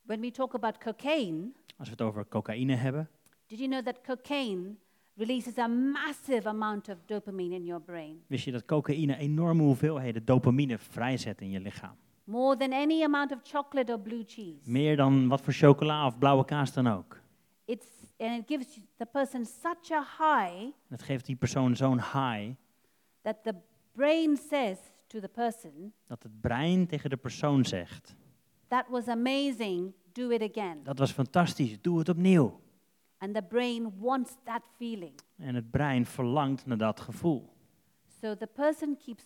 [0.02, 3.08] When we talk about cocaine, Als we het over cocaïne hebben,
[3.46, 4.76] did you know that cocaine
[5.14, 8.22] releases a massive amount of dopamine in your brain?
[8.26, 11.96] wist je dat cocaïne enorme hoeveelheden dopamine vrijzet in je lichaam.
[12.24, 14.70] More than any amount of chocolate or blue cheese.
[14.70, 17.17] Meer dan wat voor chocola of blauwe kaas dan ook.
[17.68, 17.86] It's
[18.18, 22.56] and it gives the person such a high Dat geeft die persoon zo'n high
[23.22, 23.54] that the
[23.92, 24.78] brain says
[25.08, 28.16] to the person, dat het brein tegen de persoon zegt:
[28.68, 30.82] That was amazing, do it again.
[30.82, 32.60] Dat was fantastisch, doe het opnieuw.
[33.18, 35.14] And the brain wants that feeling.
[35.36, 37.52] En het brein verlangt naar dat gevoel.
[38.20, 39.24] So the person keeps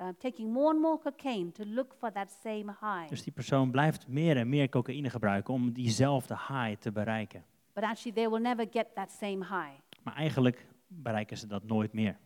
[0.00, 3.08] uh, taking more and more cocaine to look for that same high.
[3.08, 7.44] Dus die persoon blijft meer en meer cocaïne gebruiken om diezelfde high te bereiken.
[7.72, 9.80] But actually, they will never get that same high.
[10.02, 12.18] Maar eigenlijk bereiken ze dat nooit meer.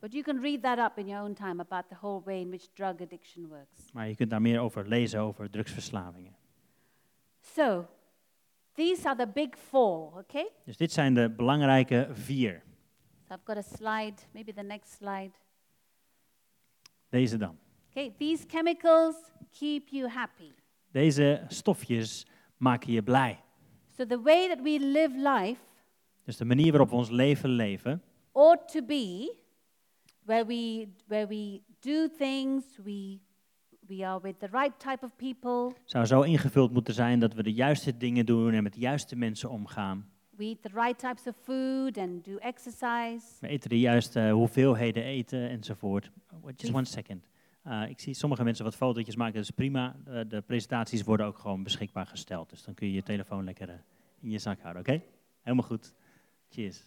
[0.00, 2.48] But you can read that up in your own time about the whole way in
[2.48, 3.92] which drug addiction works.
[3.92, 6.36] Maar je kunt daar meer over lezen, over drugsverslavingen.
[7.40, 7.86] So,
[8.74, 10.48] these are the big four, okay?
[10.64, 12.62] Dus dit zijn de belangrijke vier.
[13.28, 15.30] So I've got a slide, maybe the next slide.
[17.08, 17.58] Deze dan.
[17.90, 19.16] Okay, these chemicals
[19.58, 20.52] keep you happy.
[20.90, 23.42] Deze stofjes maken je blij.
[23.98, 25.60] So the way that we live life
[26.24, 29.32] Dus de manier waarop we ons leven leven, ought to be
[30.24, 33.18] where we where we do things, we
[33.86, 37.42] we are with the right type of people, zou zo ingevuld moeten zijn dat we
[37.42, 40.10] de juiste dingen doen en met de juiste mensen omgaan.
[40.36, 43.24] we eat the right types of food and do exercise.
[43.40, 46.10] We eten de juiste hoeveelheden eten enzovoort.
[46.32, 47.22] Oh, Just one second.
[47.68, 49.96] Uh, ik zie sommige mensen wat fotootjes maken, dat is prima.
[50.08, 52.50] Uh, de presentaties worden ook gewoon beschikbaar gesteld.
[52.50, 53.74] Dus dan kun je je telefoon lekker uh,
[54.20, 55.02] in je zak houden, oké?
[55.40, 55.92] Helemaal goed.
[56.48, 56.84] Cheers.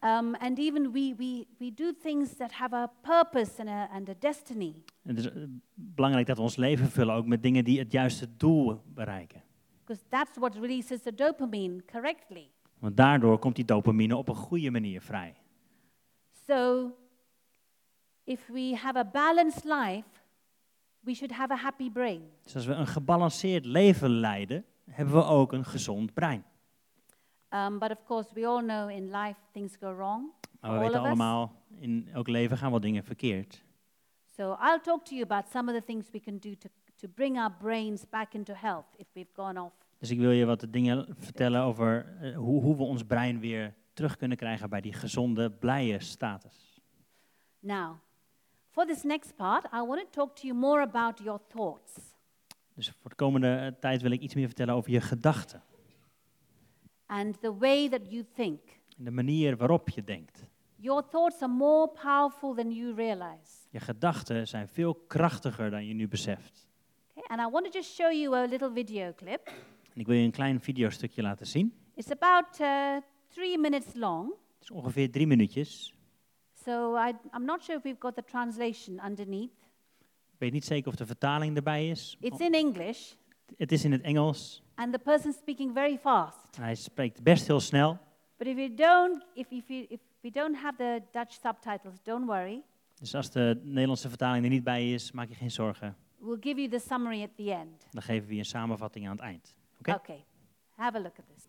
[0.00, 4.08] Um, and even we, we, we do things that have a purpose and a, and
[4.08, 4.74] a destiny.
[5.02, 5.30] En het is
[5.74, 9.42] belangrijk dat we ons leven vullen ook met dingen die het juiste doel bereiken.
[9.84, 12.50] Because that's what releases the dopamine correctly.
[12.78, 15.34] Want daardoor komt die dopamine op een goede manier vrij.
[16.46, 16.90] So,
[18.24, 20.08] if we have a balanced life,
[21.00, 22.22] we should have a happy brain.
[22.42, 26.44] Dus als we een gebalanceerd leven leiden, hebben we ook een gezond brein.
[27.50, 30.30] Um, but of course, we all know in life things go wrong.
[30.60, 33.64] Maar we All weten allemaal, in elk leven gaan wel dingen verkeerd.
[34.36, 37.08] So, I'll talk to you about some of the things we can do to, to
[37.08, 39.74] bring our brains back into health if we've gone off.
[39.98, 43.74] Dus ik wil je wat dingen vertellen over eh, hoe, hoe we ons brein weer
[43.92, 46.80] terug kunnen krijgen bij die gezonde, blije status.
[47.60, 47.96] Now,
[48.74, 51.92] for this next part, I want to talk to you more about your thoughts.
[52.74, 55.62] Dus voor de komende eh, tijd wil ik iets meer vertellen over je gedachten.
[57.06, 58.60] and the way that you think.
[58.98, 60.44] En de manier waarop je denkt.
[60.76, 63.68] Your thoughts are more powerful than you realize.
[63.70, 66.68] Je gedachten zijn veel krachtiger dan je nu beseft.
[67.14, 67.36] Okay?
[67.36, 69.46] And I want to just show you a little video clip.
[69.94, 71.74] En ik wil je een klein videostukje laten zien.
[71.94, 72.96] It's about uh,
[73.28, 74.28] three minutes long.
[74.28, 75.94] Het is ongeveer drie minuutjes.
[76.64, 79.52] So I, I'm not sure if we've got the translation underneath.
[80.32, 82.16] Ik weet niet zeker of de vertaling erbij is.
[82.20, 83.12] It's in English.
[83.56, 84.64] Het is in het Engels.
[84.74, 86.56] and the person's speaking very fast.
[86.56, 87.98] Hij spreekt best heel snel.
[88.36, 92.26] But if you don't, if, if, you, if we don't have the Dutch subtitles, don't
[92.26, 92.62] worry.
[92.94, 95.96] Dus als de Nederlandse vertaling er niet bij is, maak je geen zorgen.
[96.18, 97.86] We'll give you the summary at the end.
[97.90, 99.54] Dan geven we je een samenvatting aan het eind.
[99.78, 99.90] Oké?
[99.90, 100.24] Okay.
[100.74, 101.46] Have a look at this.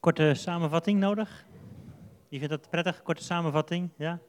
[0.00, 1.46] Korte samenvatting nodig?
[2.28, 3.02] Je vindt dat prettig?
[3.02, 3.90] Korte samenvatting?
[3.96, 4.20] Ja?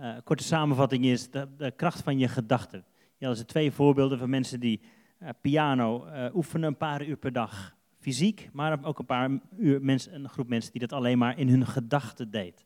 [0.00, 2.84] Eh, korte samenvatting is de, kracht van je gedachten.
[3.18, 4.80] Dat zijn twee voorbeelden van mensen die
[5.18, 7.76] eh, piano eh, oefenen een paar uur per dag.
[7.98, 11.48] Fysiek, maar ook een, paar uur mensen, een groep mensen die dat alleen maar in
[11.48, 12.64] hun gedachten deed.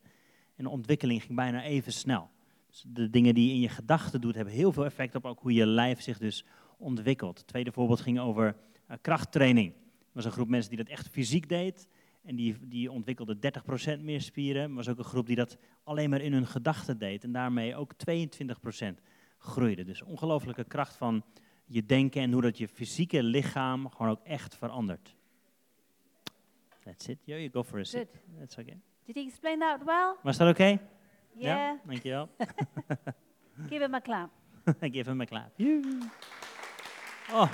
[0.56, 2.30] En de ontwikkeling ging bijna even snel.
[2.66, 5.40] Dus de dingen die je in je gedachten doet, hebben heel veel effect op ook
[5.40, 6.44] hoe je lijf zich dus
[6.76, 7.38] ontwikkelt.
[7.38, 8.56] Het tweede voorbeeld ging over
[9.00, 9.72] krachttraining.
[9.72, 11.88] Er was een groep mensen die dat echt fysiek deed.
[12.26, 13.36] En die, die ontwikkelde
[13.98, 14.62] 30% meer spieren.
[14.62, 17.24] Er was ook een groep die dat alleen maar in hun gedachten deed.
[17.24, 18.94] En daarmee ook 22%
[19.38, 19.84] groeide.
[19.84, 21.24] Dus ongelooflijke kracht van
[21.66, 25.14] je denken en hoe dat je fysieke lichaam gewoon ook echt verandert.
[26.84, 27.18] That's it.
[27.24, 28.08] Yo, you go for a sit.
[28.12, 28.38] Good.
[28.38, 28.80] That's okay.
[29.04, 30.14] Did he explain that well?
[30.22, 30.78] Was dat oké?
[31.34, 31.78] Yeah.
[31.86, 32.28] Dankjewel.
[33.68, 34.30] Give him a clap.
[34.80, 35.52] Give him a clap.
[37.32, 37.50] Oh.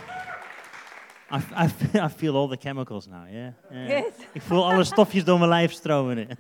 [1.33, 1.65] I, I,
[2.07, 3.53] I feel all the chemicals now, yeah.
[3.71, 4.03] yeah.
[4.03, 4.29] Good.
[4.33, 6.29] Ik voel alle stofjes door mijn lijf stromen.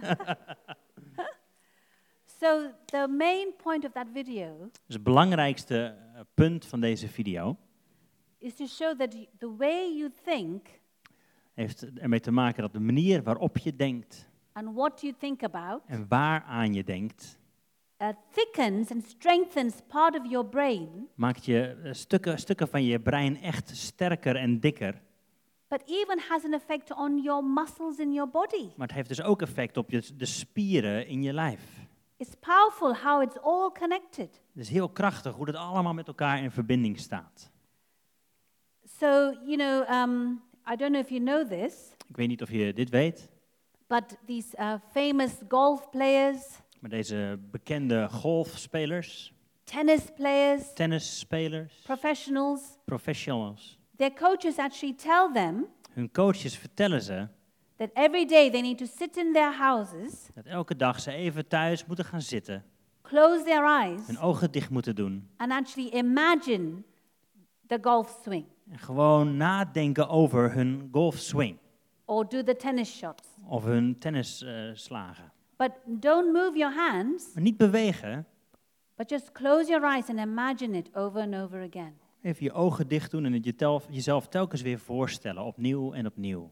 [2.43, 7.57] So the main point of that video Dus het belangrijkste eh, punt van deze video
[8.39, 10.67] is to show that the way you think
[11.53, 15.83] heeft ermee te maken dat de manier waarop je denkt and what you think about
[15.87, 17.39] en waaraan je denkt,
[18.03, 23.01] uh, thickens and strengthens part of your brain, maakt je eh, stukken, stukken van je
[23.01, 25.01] brein echt sterker en dikker.
[25.73, 28.69] but even has an effect on your muscles in your body.
[28.77, 31.61] Maar het heeft dus ook effect op je, de spieren in je lijf.
[32.17, 34.41] It's powerful how it's all connected.
[34.53, 37.51] Het is heel krachtig hoe dat allemaal met elkaar in verbinding staat.
[38.99, 39.07] So,
[39.45, 42.73] you know, um, I don't know if you know this, Ik weet niet of je
[42.73, 43.29] dit weet,
[43.87, 49.33] but these uh, famous golf players, maar deze bekende golfspelers,
[49.65, 57.27] tennis players, tennisspelers, professionals, professionals, their coaches actually tell them hun coaches vertellen ze
[57.77, 61.49] that every day they need to sit in their houses, dat elke dag ze even
[61.49, 62.65] thuis moeten gaan zitten,
[63.03, 65.29] close their eyes, hun ogen dicht moeten doen.
[65.37, 66.83] and actually imagine
[67.67, 68.45] the golf swing.
[68.71, 71.59] En gewoon nadenken over hun golfswing
[72.05, 73.29] or do the tennis shots.
[73.49, 75.33] of hun tennisslagen.
[75.57, 78.27] But don't move your hands, maar niet bewegen,
[78.97, 81.95] but just close your eyes and imagine it over and over again.
[82.23, 86.07] even je ogen dicht doen en het je tel- jezelf telkens weer voorstellen, opnieuw en
[86.07, 86.51] opnieuw.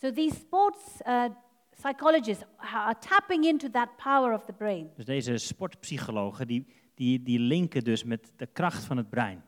[0.00, 1.24] So these sports uh,
[1.70, 4.90] psychologists are tapping into that power of the brain.
[4.96, 9.42] Dus deze sportpsychologen die, die, die linken dus met de kracht van het brein.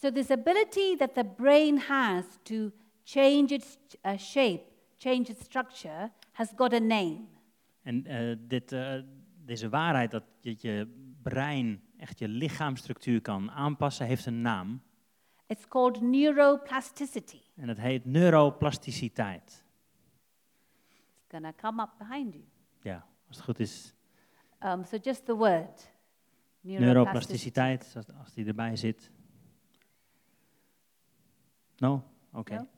[0.00, 2.70] So this ability that the brain has to
[3.04, 3.76] change its
[4.06, 4.62] uh, shape,
[4.98, 7.18] change its structure, has got a name.
[7.88, 9.00] En eh, dit, eh,
[9.44, 10.86] deze waarheid dat je je
[11.22, 14.82] brein echt je lichaamsstructuur kan aanpassen, heeft een naam.
[15.46, 17.40] It's called neuroplasticity.
[17.54, 19.64] En dat heet neuroplasticiteit.
[21.28, 22.44] It's to come up behind you.
[22.82, 23.94] Ja, als het goed is.
[24.60, 25.92] Um, so just the word.
[26.60, 29.10] Neuroplasticiteit, als, als die erbij zit.
[31.76, 32.04] No?
[32.32, 32.54] Oké.
[32.54, 32.68] No?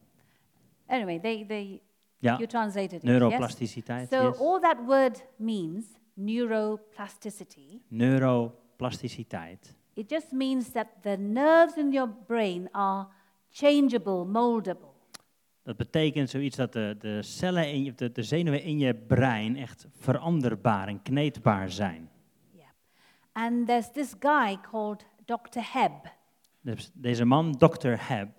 [0.86, 1.82] Anyway, they, they,
[2.22, 3.02] Ja, you translated it.
[3.02, 4.10] neuroplasticiteit.
[4.10, 4.20] Yes?
[4.20, 4.38] So yes.
[4.38, 9.74] all that word means, neuroplasticity, Neuroplasticiteit.
[9.94, 13.06] it just means that the nerves in your brain are
[13.50, 14.88] changeable, moldable.
[15.62, 19.56] Dat betekent zoiets dat de, de cellen, in je, de, de zenuwen in je brein
[19.56, 22.10] echt veranderbaar en kneedbaar zijn.
[22.52, 22.68] Yeah.
[23.32, 25.60] And there's this guy called Dr.
[25.72, 26.18] Hebb,
[26.60, 27.94] Dus deze man, Dr.
[27.98, 28.38] Hebb,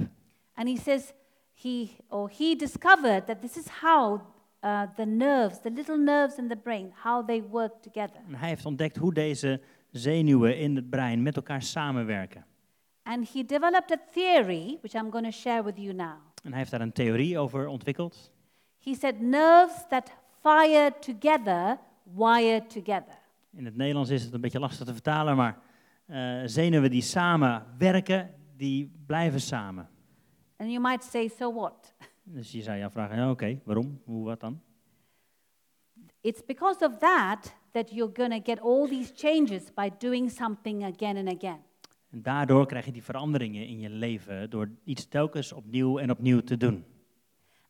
[0.54, 1.14] and he says
[1.62, 4.22] he or he discovered that this is how
[4.64, 8.22] uh, the nerves, the little nerves in the brain, how they work together.
[8.28, 12.46] en hij heeft ontdekt hoe deze zenuwen in het brein met elkaar samenwerken.
[13.04, 16.16] And he developed a theory, which I'm going to share with you now.
[16.44, 18.32] En hij heeft daar een theorie over ontwikkeld.
[18.84, 23.20] He said nerves that fire together wire together.
[23.54, 25.60] In het Nederlands is het een beetje lastig te vertalen, maar
[26.06, 29.90] eh, zenuwen die samen werken, die blijven samen.
[30.62, 31.94] And you might say, so what?
[32.24, 34.02] Dus je zou je afvragen, ja, oké, waarom?
[34.04, 34.62] Hoe, wat dan?
[36.22, 40.84] It's because of that that you're going to get all these changes by doing something
[40.84, 41.60] again and again.
[42.10, 46.42] En daardoor krijg je die veranderingen in je leven door iets telkens opnieuw en opnieuw
[46.42, 46.86] te doen.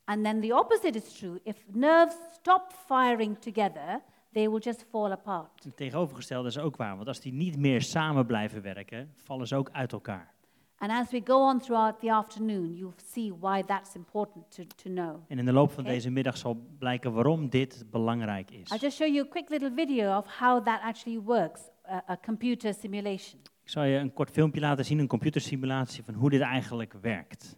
[0.03, 1.39] And then the opposite is true.
[1.43, 4.01] If nerves stop firing together,
[4.33, 5.63] they will just fall apart.
[5.63, 9.55] Het tegenovergestelde is ook waar, want als die niet meer samen blijven werken, vallen ze
[9.55, 10.33] ook uit elkaar.
[10.82, 14.89] And as we go on throughout the afternoon, you'll see why that's important to, to
[14.89, 15.23] know.
[15.27, 15.93] En in de loop van Oké.
[15.93, 18.71] deze middag zal blijken waarom dit belangrijk is.
[18.71, 22.17] I'll just show you a quick little video of how that actually works, a, a
[22.25, 23.39] computer simulation.
[23.63, 27.57] Ik zal je een kort filmpje laten zien, een computersimulatie van hoe dit eigenlijk werkt.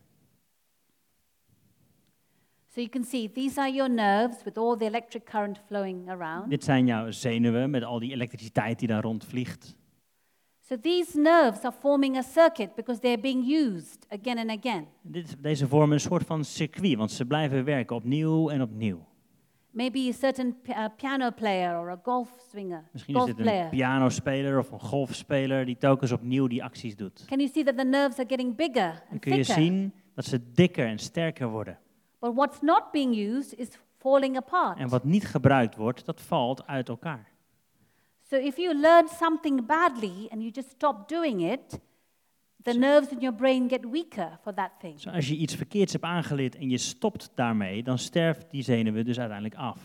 [2.67, 6.49] So you can see these are your nerves with all the electric current flowing around.
[6.49, 9.75] Dit zijn jouw zenuwen met al die elektriciteit die daar rondvliegt.
[10.67, 14.87] So these nerves are forming a circuit because they're being used again and again.
[15.01, 19.05] Dit, deze vormen een soort van circuit, want ze blijven werken opnieuw en opnieuw.
[19.71, 23.51] Maybe a certain uh, piano player or a golf swinger, Misschien is golf dit een
[23.51, 23.69] player.
[23.69, 27.25] pianospeler of een golfspeler die telkens opnieuw die acties doet.
[27.27, 29.63] Can you see that the nerves are getting bigger Dan and kun je thicker?
[29.63, 31.77] zien dat ze dikker en sterker worden.
[32.19, 34.77] But what's not being used is falling apart.
[34.79, 37.31] En wat niet gebruikt wordt, dat valt uit elkaar.
[38.33, 41.79] So if you learn something badly and you just stop doing it,
[42.63, 44.93] the nerves in your brain get weaker for that thing.
[44.93, 49.05] Dus als je iets verkeerds hebt aangeleerd en je stopt daarmee, dan sterft die zenuwen
[49.05, 49.79] dus uiteindelijk af.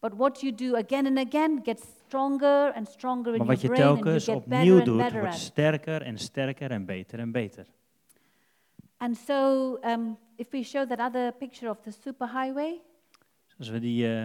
[0.00, 3.60] But what you do again and again gets stronger and stronger in Maar your wat
[3.60, 7.18] je brain and you telkens get opnieuw doet, better wordt sterker en sterker en beter
[7.18, 7.66] en beter.
[8.96, 12.80] And so um, if we show that other picture of the superhighway,
[13.58, 14.22] als we die, eh,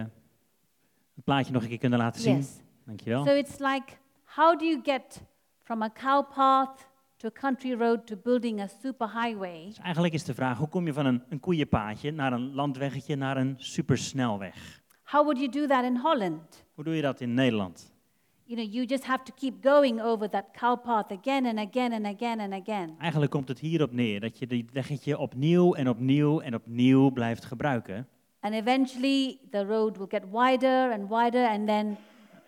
[1.14, 2.36] het plaatje nog een keer kunnen laten zien.
[2.36, 2.66] yes.
[2.88, 3.24] Dankjewel.
[3.24, 5.22] So it's like, how do you get
[5.62, 6.86] from a cow path
[7.18, 9.64] to a country road to building a superhighway?
[9.66, 13.16] Dus eigenlijk is de vraag, hoe kom je van een, een koeienpaadje naar een landweggetje
[13.16, 14.82] naar een supersnelweg?
[15.02, 16.64] How would you do that in Holland?
[16.74, 17.92] Hoe doe je dat in Nederland?
[18.44, 21.92] You know, you just have to keep going over that cow path again and again
[21.92, 22.94] and again and again.
[22.98, 27.44] Eigenlijk komt het hierop neer dat je dit weggetje opnieuw en opnieuw en opnieuw blijft
[27.44, 28.08] gebruiken.
[28.40, 31.96] And eventually the road will get wider and wider, and then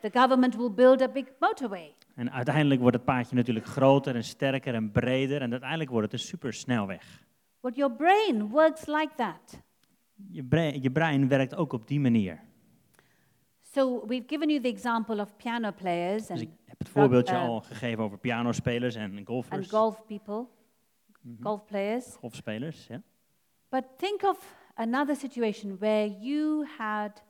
[0.01, 1.95] the government will build a big motorway.
[2.15, 6.21] En uiteindelijk wordt het paadje natuurlijk groter en sterker en breder en uiteindelijk wordt het
[6.21, 7.25] een supersnelweg.
[7.61, 9.61] But your brain works like that.
[10.31, 12.41] Je brein, je brein werkt ook op die manier.
[13.63, 17.35] So we've given you the example of piano players Dus and, ik heb het voorbeeldje
[17.35, 20.47] eh, al gegeven over pianospelers en and golfers, golf people,
[21.23, 21.43] Mhm.
[21.43, 22.05] golf players.
[22.15, 22.87] golfspelers.
[22.87, 23.03] Ja.
[23.69, 27.23] But think of another situation where you had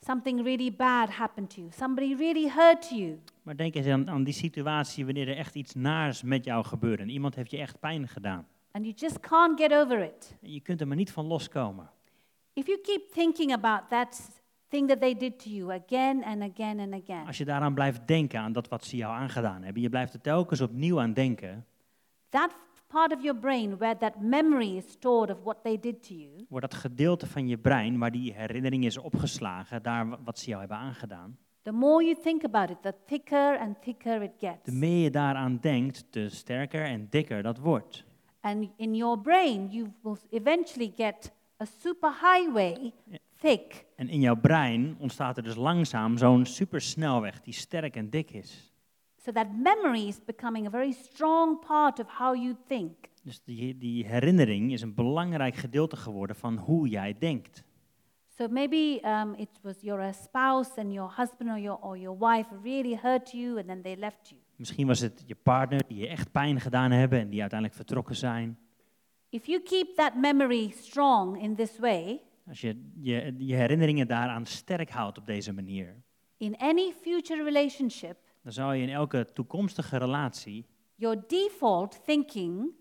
[0.00, 1.70] something really bad happen to you.
[1.72, 3.18] Somebody really hurt you.
[3.42, 7.00] Maar denk eens aan, aan die situatie wanneer er echt iets naars met jou gebeurt
[7.00, 8.46] en iemand heeft je echt pijn gedaan.
[8.70, 10.36] And you just can't get over it.
[10.42, 11.90] En je kunt er maar niet van loskomen.
[12.52, 16.80] If you keep thinking about that thing that they did to you again and again
[16.80, 19.88] and again, Als je daaraan blijft denken, aan dat wat ze jou aangedaan hebben, je
[19.88, 21.66] blijft er telkens opnieuw aan denken,
[22.28, 22.50] that
[22.88, 26.44] part of your brain where that memory is stored of what they did to you,
[26.48, 30.46] wordt dat gedeelte van je brein waar die herinnering is opgeslagen, daar wa- wat ze
[30.46, 34.64] jou hebben aangedaan, the more you think about it, the thicker and thicker it gets.
[34.64, 38.04] de meer je daaraan denkt, te sterker en dikker dat wordt.
[38.40, 41.32] And in your brain, you will eventually get
[41.62, 42.92] a superhighway,
[43.36, 48.30] thick, En in jouw brein ontstaat er dus langzaam zo'n supersnelweg die sterk en dik
[48.30, 48.72] is.
[49.28, 52.94] So that memory is becoming a very strong part of how you think.
[53.22, 57.62] Dus die, die herinnering is een belangrijk gedeelte geworden van hoe jij denkt.
[58.36, 62.18] So maybe um, it was your uh, spouse and your husband or your, or your
[62.18, 64.40] wife really hurt you and then they left you.
[64.56, 68.16] Misschien was het je partner die je echt pijn gedaan hebben en die uiteindelijk vertrokken
[68.16, 68.58] zijn.
[69.28, 74.46] If you keep that memory strong in this way, Als je je, je herinneringen daaraan
[74.46, 76.02] sterk houdt op deze manier,
[76.36, 82.72] in any future relationship, dan zou je in elke toekomstige relatie, your default thinking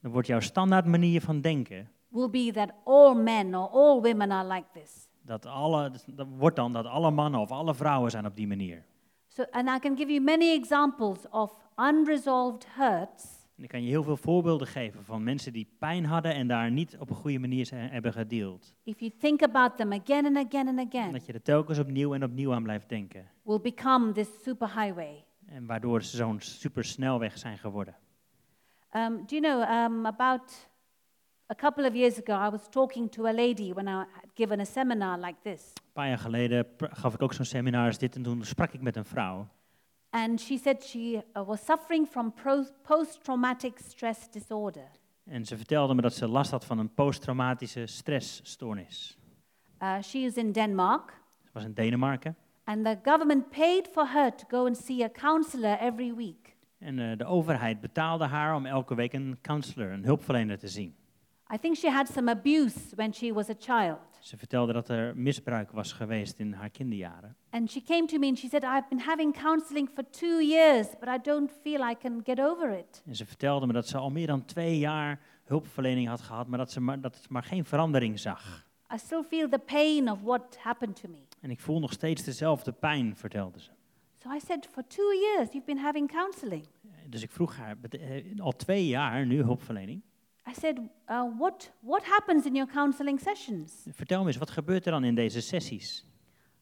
[0.00, 4.30] dan wordt jouw standaard manier van denken, will be that all men or all women
[4.30, 5.08] are like this.
[5.22, 8.84] dat, alle, dat wordt dan dat alle mannen of alle vrouwen zijn op die manier.
[9.26, 13.88] So, and I can give you many examples of unresolved hurts En ik kan je
[13.88, 17.38] heel veel voorbeelden geven van mensen die pijn hadden en daar niet op een goede
[17.38, 18.74] manier zijn, hebben gedeeld.
[18.84, 22.14] if you think about them again and again and again, dat je er telkens opnieuw
[22.14, 23.30] en opnieuw aan blijft denken.
[23.42, 25.24] will become this superhighway.
[25.46, 27.96] En waardoor ze zo'n supersnelweg zijn geworden.
[28.92, 30.68] Um, do you know, um, about
[31.50, 34.60] a couple of years ago, I was talking to a lady when I had given
[34.60, 35.72] a seminar like this.
[35.74, 38.80] Een paar jaar geleden gaf ik ook zo'n seminar als dit en toen sprak ik
[38.80, 39.48] met een vrouw.
[40.10, 44.88] And she said she uh, was suffering from pro- post traumatic stress disorder.
[45.24, 49.18] En ze vertelde me dat ze last had van een posttraumatische stressstoornis.
[49.82, 52.36] Uh, she is in Denmark, Ze was in Denemarken.
[52.64, 56.56] and the government paid for her to go and see a counselor every week.
[56.78, 60.94] En eh, de overheid betaalde haar om elke week een counselor, een hulpverlener te zien.
[61.54, 63.98] I think she had some abuse when she was a child.
[64.20, 67.36] Ze vertelde dat er misbruik was geweest in haar kinderjaren.
[67.50, 70.86] And she came to me and she said, I've been having counseling for two years,
[71.00, 73.02] but I don't feel I can get over it.
[73.06, 76.58] En ze vertelde me dat ze al meer dan twee jaar hulpverlening had gehad, maar
[76.58, 78.66] dat ze maar, dat ze maar geen verandering zag.
[78.94, 81.18] I still feel the pain of what happened to me.
[81.40, 83.70] En ik voel nog steeds dezelfde pijn, vertelde ze.
[84.22, 86.66] So I said, For two years you've been having counseling.
[87.06, 90.02] Dus ik vroeg haar, "Bet- eh, al twee jaar nu hulpverlening.
[90.50, 90.78] I said,
[91.08, 93.86] uh, what, what happens in your counseling sessions?
[93.90, 96.04] Vertel me eens, wat gebeurt er dan in deze sessies?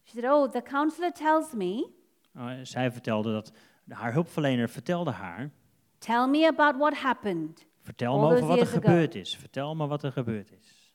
[0.04, 1.90] She said, Oh, the counselor tells me,
[2.36, 3.52] Uh, zij vertelde dat
[3.88, 5.50] haar hulpverlener vertelde haar,
[5.98, 7.66] Tell me about what happened.
[7.82, 8.80] vertel me over wat er years ago.
[8.80, 9.36] gebeurd is.
[9.36, 10.92] Vertel me wat er gebeurd is.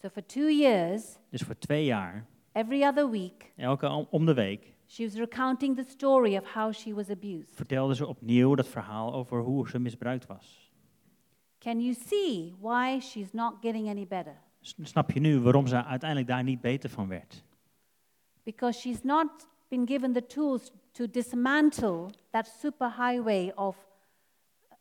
[0.00, 4.34] So for two years, Dus voor twee jaar, every other week, elke om- om de
[4.34, 7.54] week, she was recounting the story of how she was abused.
[7.56, 10.65] vertelde ze opnieuw dat verhaal over hoe ze misbruikt was.
[11.58, 14.36] Can you see why she's not getting any better?
[14.60, 17.44] Snap je nu waarom ze uiteindelijk daar niet beter van werd?
[18.42, 23.76] Because she's not been given the tools to dismantle that superhighway of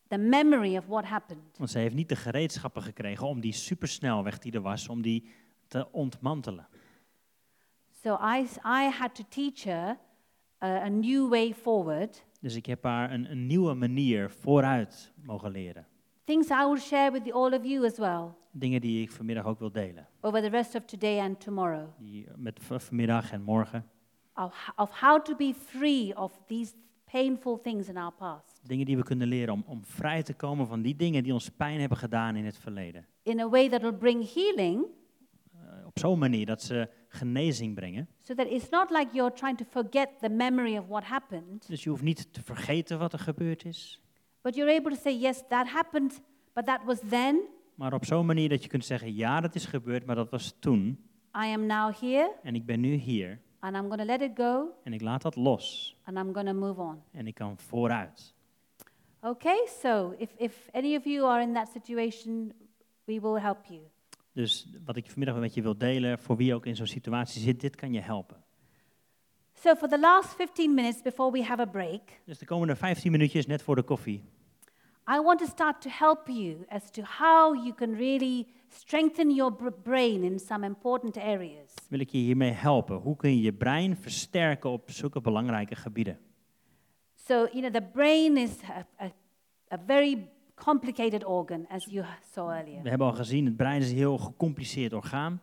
[0.07, 1.57] the memory of what happened.
[1.57, 5.30] Want ze heeft niet de gereedschappen gekregen om die supersnelweg die er was, om die
[5.67, 6.67] te ontmantelen.
[8.03, 9.97] So I, I had to teach her
[10.63, 12.26] a, a new way forward.
[12.39, 15.88] Dus ik heb haar een, een nieuwe manier vooruit mogen leren.
[16.26, 19.59] Things I will share with all of you as well Dingen die ik vanmiddag ook
[19.59, 20.07] wil delen.
[20.21, 21.88] over the rest of today and tomorrow.
[21.99, 23.86] Die met v- vanmiddag en morgen.
[24.36, 26.73] Of, of how to be free of these
[27.11, 30.67] painful things in our past Dingen die we kunnen leren om, om vrij te komen
[30.67, 33.05] van die dingen die ons pijn hebben gedaan in het verleden.
[33.23, 34.86] in a way that will bring healing
[35.53, 38.07] Eh, op zo'n manier dat ze genezing brengen.
[38.21, 41.84] so that it's not like you're trying to forget the memory of what happened, Dus
[41.84, 43.99] je hoeft niet te vergeten wat er gebeurd is.
[44.46, 46.12] But you're able to say, yes, that happened,
[46.54, 47.41] but that was then.
[47.76, 50.56] Maar op zo'n manier dat je kunt zeggen, ja dat is gebeurd, maar dat was
[50.60, 50.98] toen.
[51.46, 53.39] I am now here En ik ben nu hier.
[53.60, 55.96] and I'm going to let it go En ik laat dat los.
[56.04, 57.02] and I'm going to move on.
[57.12, 58.34] En ik kan vooruit.
[59.22, 62.54] Okay, so if, if any of you are in that situation,
[63.04, 63.82] we will help you.
[64.34, 67.62] Dus wat ik vanmiddag met je wil delen, voor wie ook in zo'n situatie zit,
[67.62, 68.43] dit kan je helpen.
[69.54, 73.12] So, for the last 15 minutes before we have a break, Dus de komende 15
[73.12, 74.24] minuutjes net voor de koffie
[75.08, 79.56] I want to start to help you as to how you can really strengthen your
[79.56, 81.74] br- brain in some important areas.
[81.89, 82.95] wil ik je hiermee helpen.
[82.95, 86.20] Hoe kun je je brein versterken op zulke belangrijke gebieden?
[87.16, 89.12] So, you know, the brain is a, a,
[89.74, 92.82] a very complicated organ, as you saw earlier.
[92.84, 95.41] We hebben al gezien, het brein is een heel gecompliceerd orgaan.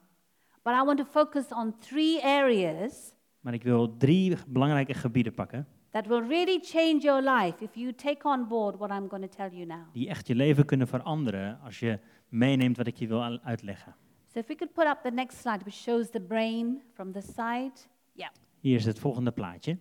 [0.62, 5.66] But I want to focus on three areas Maar ik wil drie belangrijke gebieden pakken,
[5.92, 9.36] that will really change your life if you take on board what I'm going to
[9.36, 9.86] tell you now.
[9.92, 13.94] die echt je leven kunnen veranderen als je meeneemt wat ik je wil uitleggen.
[14.32, 17.20] So, if we could put up the next slide, which shows the brain from the
[17.20, 17.72] side.
[18.12, 18.30] Yeah.
[18.60, 19.78] Hier is het volgende plaatje.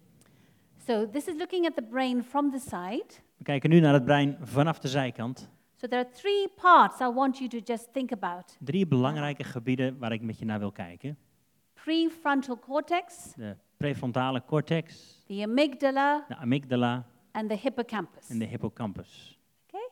[0.85, 3.05] So, this is looking at the brain from the side.
[3.37, 5.49] We kijken nu naar het brein vanaf de zijkant.
[5.75, 9.97] So, there are three parts I want you to just think about Drie belangrijke gebieden
[9.97, 11.17] waar ik met je naar wil kijken.
[11.85, 18.29] Prefrontal cortex, De prefrontale cortex, the amygdala, de amygdala and the hippocampus.
[18.29, 19.37] en de hippocampus.
[19.67, 19.87] Okay?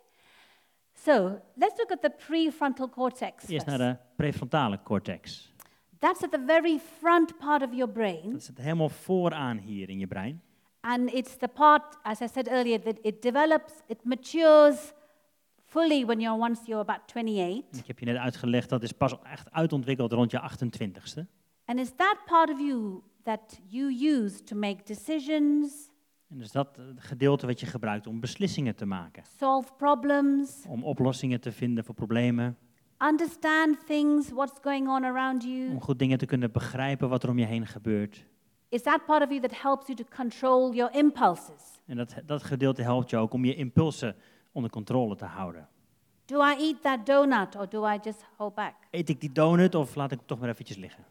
[0.94, 3.48] So, let's look at the prefrontal cortex.
[3.48, 3.78] Eerst first.
[3.78, 5.54] naar de prefrontale cortex.
[6.00, 10.00] That's at the very front part of your brain, Dat zit helemaal vooraan hier in
[10.00, 10.42] je brein.
[10.82, 14.94] and it's the part, as I said earlier, that it develops, it matures
[15.66, 17.64] fully when you're once you're about 28.
[17.80, 21.26] Ik heb je net uitgelegd, dat is pas echt uitontwikkeld rond je 28ste.
[21.70, 25.90] And it's that part of you that you use to make decisions,
[26.30, 29.24] En dus dat eh, gedeelte wat je gebruikt om beslissingen te maken.
[29.38, 32.58] solve problems, Om oplossingen te vinden voor problemen.
[32.98, 35.70] understand things, what's going on around you.
[35.70, 38.26] Om goed dingen te kunnen begrijpen wat er om je heen gebeurt.
[38.70, 41.80] It's that part of you that helps you to control your impulses.
[41.86, 44.16] En dat, dat gedeelte helpt je ook om je impulsen
[44.52, 45.68] onder controle te houden.
[46.26, 48.74] Do I eat that donut or do I just hold back?
[48.92, 51.06] Eet ik die donut of laat ik hem toch maar eventjes liggen?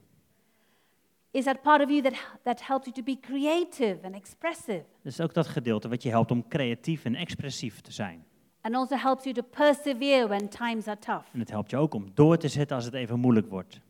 [1.39, 5.13] Is that part of you that, that helps you to be creative and expressive Dat
[5.13, 8.25] is ook dat gedeelte wat je helpt om creatief en expressief te zijn.
[8.61, 11.25] and also helps you to persevere when times are tough?
[11.33, 13.81] En het helpt je ook om door te zetten als het even moeilijk wordt.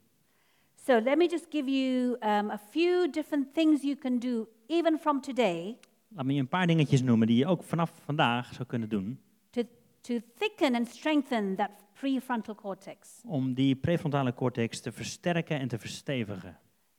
[0.84, 4.98] So let me just give you um, a few different things you can do even
[4.98, 5.76] from today
[6.08, 9.20] Laat me je een paar dingetjes noemen die je ook vanaf vandaag zou kunnen doen.
[9.50, 9.62] to,
[10.00, 11.70] to thicken and strengthen that
[12.00, 13.20] prefrontal cortex.
[13.24, 16.58] Om die prefrontale cortex te versterken en te verstevigen.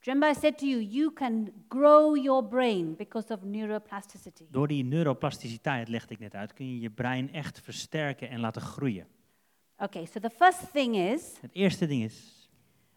[0.09, 4.45] Remember, I said to you, you can grow your brain because of neuroplasticity.
[4.51, 8.61] Door die neuroplasticiteit, legde ik net uit, kun je je brein echt versterken en laten
[8.61, 9.07] groeien.
[9.77, 12.37] Okay, so the first thing is Het eerste ding is,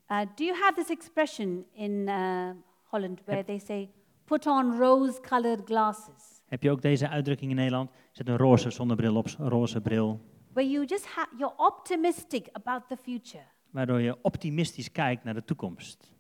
[0.08, 2.50] Uh, do you have this expression in uh,
[2.82, 3.90] Holland where they say,
[4.24, 6.40] put on rose colored glasses?
[6.46, 7.90] Heb je ook deze uitdrukking in Nederland?
[8.12, 10.20] Zet een roze zonnebril op, roze bril.
[10.52, 13.44] Where you just ha- you're optimistic about the future.
[13.70, 16.12] Waardoor je optimistisch kijkt naar de toekomst.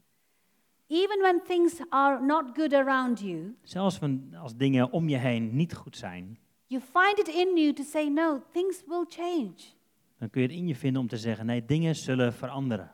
[0.94, 5.56] Even when things are not good around you, Zelfs van- als dingen om je heen
[5.56, 9.54] niet goed zijn, you find it in you to say, no, things will change.
[10.18, 12.92] dan kun je het in je vinden om te zeggen, nee, dingen zullen veranderen.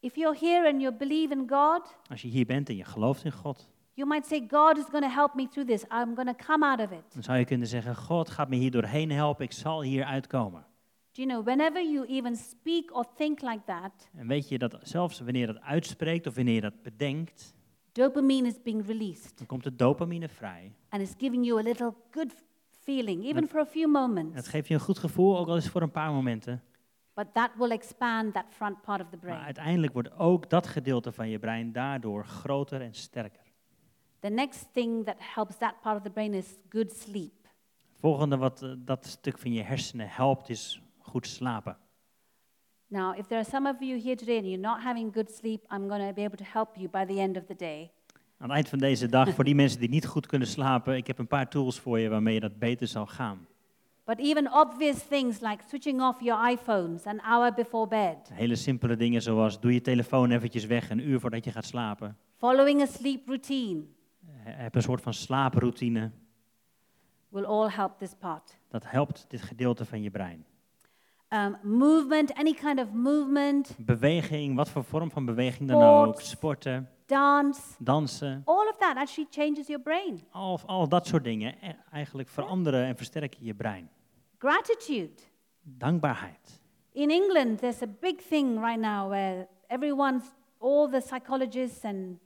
[0.00, 3.24] If you're here and you believe in God, Als je hier bent en je gelooft
[3.24, 5.82] in God, you might say, God is going to help me through this.
[5.82, 7.12] I'm going to come out of it.
[7.12, 10.66] dan zou je kunnen zeggen, God gaat me hier doorheen helpen, ik zal hier uitkomen.
[11.18, 14.78] Do you know, whenever you even speak or think like that, En weet je dat
[14.82, 17.54] zelfs wanneer je dat uitspreekt of wanneer je dat bedenkt,
[17.92, 20.74] dopamine is being released dan komt de dopamine vrij.
[20.88, 22.34] and it's giving you a little good
[22.70, 24.34] feeling, even Dat- for a few En moments.
[24.36, 26.62] het geeft je een goed gevoel, ook al is het voor een paar momenten.
[27.14, 29.40] But that will expand that front part of the Maar brain.
[29.44, 33.42] uiteindelijk wordt ook dat gedeelte van je brein daardoor groter en sterker.
[34.20, 37.32] The next thing that helps that part of the brain is good sleep.
[37.88, 41.76] Het volgende wat eh, dat stuk van je hersenen helpt is goed slapen.
[42.90, 45.64] Now, if there are some of you here today and you're not having good sleep,
[45.72, 47.90] I'm going to be able to help you by the end of the day.
[48.38, 51.06] Aan het eind van deze dag, voor die mensen die niet goed kunnen slapen, ik
[51.06, 53.46] heb een paar tools voor je waarmee je dat beter zal gaan.
[54.04, 58.96] But even obvious things like switching off your iPhones an hour before bed, Hele simpele
[58.96, 62.16] dingen zoals doe je telefoon eventjes weg een uur voordat je gaat slapen.
[62.36, 63.82] following a sleep routine
[64.42, 66.10] Heb een soort van slaaproutine.
[67.28, 68.58] will all help this part.
[68.68, 70.44] Dat helpt dit gedeelte van je brein.
[71.30, 76.20] Um, movement, any kind of movement, Beweging, wat voor vorm van beweging dan ook.
[76.20, 76.26] Sport.
[76.26, 78.42] Sporten, dance, dansen.
[78.44, 80.20] all of that actually changes your brain.
[80.30, 83.88] Al, al dat soort dingen eh, eigenlijk veranderen en versterken je brein.
[84.38, 85.22] Gratitude.
[85.62, 86.60] Dankbaarheid.
[86.92, 90.24] In England, there's a big thing right now where everyone's,
[90.58, 92.18] all the psychologists and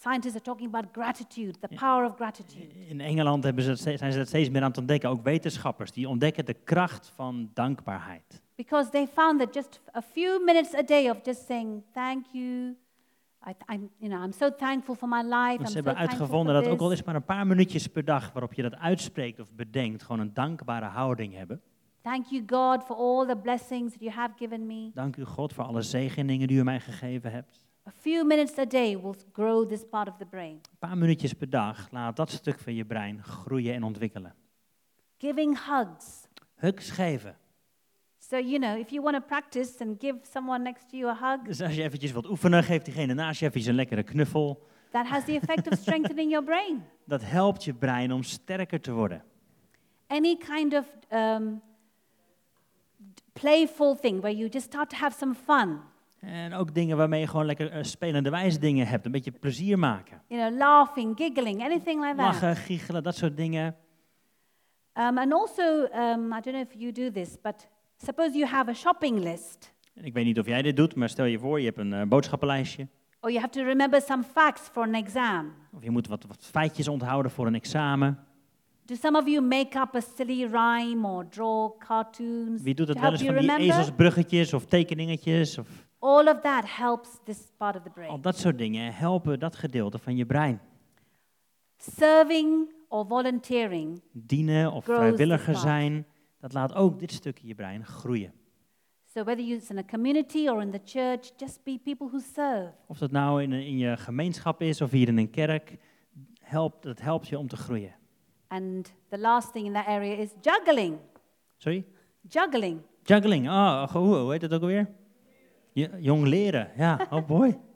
[0.00, 2.66] scientists are talking about gratitude, the power of gratitude.
[2.88, 5.10] In Engeland hebben ze zijn ze dat steeds meer aan het ontdekken.
[5.10, 8.42] Ook wetenschappers die ontdekken de kracht van dankbaarheid.
[8.54, 12.76] Because they found that just a few minutes a day of just saying thank you,
[13.46, 15.32] I, I'm, you know, I'm so thankful for my life.
[15.32, 17.86] Want I'm ze so hebben thankful uitgevonden dat ook al is maar een paar minuutjes
[17.86, 21.60] per dag waarop je dat uitspreekt of bedenkt, gewoon een dankbare houding hebben.
[22.02, 24.90] Thank you, God, for all the blessings that you have given me.
[24.94, 27.67] Dank u God voor alle zegeningen die u mij gegeven hebt.
[27.88, 30.52] A few minutes a day will grow this part of the brain.
[30.52, 34.34] Een paar minuutjes per dag laat dat stuk van je brein groeien en ontwikkelen.
[35.18, 36.26] Giving hugs.
[36.54, 37.36] Hugs geven.
[38.18, 41.16] So, you know, if you want to practice and give someone next to you a
[41.20, 44.66] hug, Dus als je eventjes wilt oefenen, geef diegene naast je even een lekkere knuffel.
[44.90, 46.84] that has the effect of strengthening your brain.
[47.04, 49.22] Dat helpt je brein om sterker te worden.
[50.06, 51.60] Any kind of um,
[53.32, 55.80] playful thing where you just start to have some fun,
[56.20, 59.06] En ook dingen waarmee je gewoon lekker eh, spelende wijze dingen hebt.
[59.06, 60.22] Een beetje plezier maken.
[60.26, 62.26] you know, laughing, giggling, anything like that.
[62.26, 63.76] Lachen, giechelen, dat soort dingen.
[64.94, 65.62] Um, and also,
[65.94, 69.72] um, I don't know if you do this, but suppose you have a shopping list,
[69.94, 71.92] En ik weet niet of jij dit doet, maar stel je voor, je hebt een
[71.92, 72.88] eh, boodschappenlijstje.
[73.20, 75.52] or you have to remember some facts for an exam.
[75.72, 78.18] Of je moet wat, wat feitjes onthouden voor een examen.
[78.84, 83.00] Do some of you make up a silly rhyme or draw cartoons Wie doet het
[83.00, 85.58] wel eens van die ezelsbruggetjes of tekeningetjes?
[85.58, 88.10] Of All of that helps this part of the brain.
[88.10, 90.60] al dat soort dingen helpen dat gedeelte van je brein.
[91.76, 96.06] Serving or volunteering Dienen of vrijwilliger zijn,
[96.40, 98.32] dat laat ook dit stukje je brein groeien.
[99.14, 102.72] So whether you're in a community or in the church, just be people who serve.
[102.86, 105.76] Of dat nou in, in je gemeenschap is of hier in een kerk,
[106.40, 107.94] helpt, dat helpt je om te groeien.
[108.46, 110.98] And the last thing in that area is juggling.
[111.56, 111.84] Sorry?
[112.28, 112.80] Juggling.
[113.02, 114.88] Juggling, oh, hoe, hoe heet dat ook alweer?
[115.98, 117.58] Jong leren, ja, oh boy.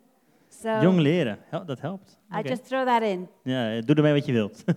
[0.63, 2.19] So Jong leren, Hel- dat helpt.
[2.35, 2.49] I Oké.
[2.49, 3.29] just throw that in.
[3.43, 4.65] Ja, doe ermee wat je wilt.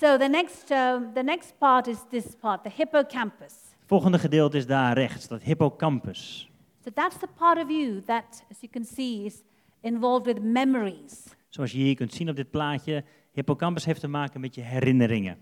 [0.00, 3.54] So the next, um, the next part is this part, the hippocampus.
[3.86, 6.50] Volgende gedeelte is daar rechts, dat hippocampus.
[6.84, 9.42] So that's the part of you that, as you can see, is
[9.80, 11.24] involved with memories.
[11.48, 15.36] Zoals je hier kunt zien op dit plaatje, hippocampus heeft te maken met je herinneringen.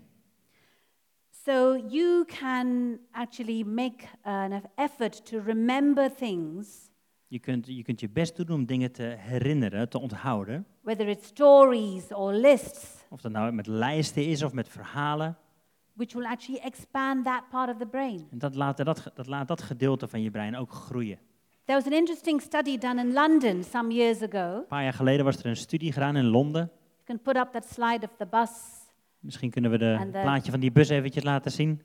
[1.45, 6.89] So you can actually make an effort to remember things,
[7.27, 10.65] Je kunt, je kunt je best doen om dingen te herinneren, te onthouden.
[10.81, 15.37] whether it's stories or lists, Of dat nou met lijsten is of met verhalen.
[15.93, 18.27] which will actually expand that part of the brain.
[18.31, 21.19] En dat laat dat, dat laat dat gedeelte van je brein ook groeien.
[21.65, 24.55] There was an interesting study done in London some years ago.
[24.57, 26.71] Een paar jaar geleden was er een studie gedaan in Londen.
[26.95, 28.49] You can put up that slide of the bus.
[29.21, 31.81] Misschien kunnen we de plaatje van die bus eventjes laten zien.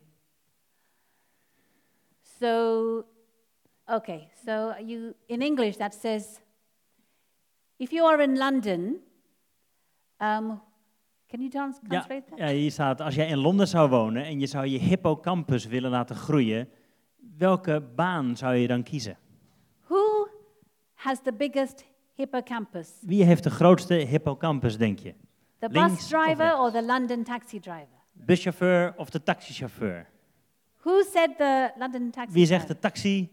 [2.20, 3.04] So
[3.88, 6.40] Okay, so you in English that says,
[7.76, 8.80] if you are in London,
[10.18, 10.60] um,
[11.28, 12.38] can you Ja, translate that?
[12.38, 15.90] ja, hier staat, als jij in Londen zou wonen en je zou je hippocampus willen
[15.90, 16.68] laten groeien,
[17.38, 19.18] welke baan zou je dan kiezen?
[19.86, 20.28] Who
[20.94, 21.84] has the biggest
[22.14, 22.92] hippocampus?
[23.00, 25.14] Wie heeft de grootste hippocampus, denk je?
[25.58, 26.58] The Links bus of driver rechts?
[26.60, 27.96] or the London taxi driver?
[28.12, 30.06] Buschauffeur of de taxichauffeur?
[30.84, 32.74] Who said the London taxi Wie zegt driver?
[32.74, 33.28] de taxi?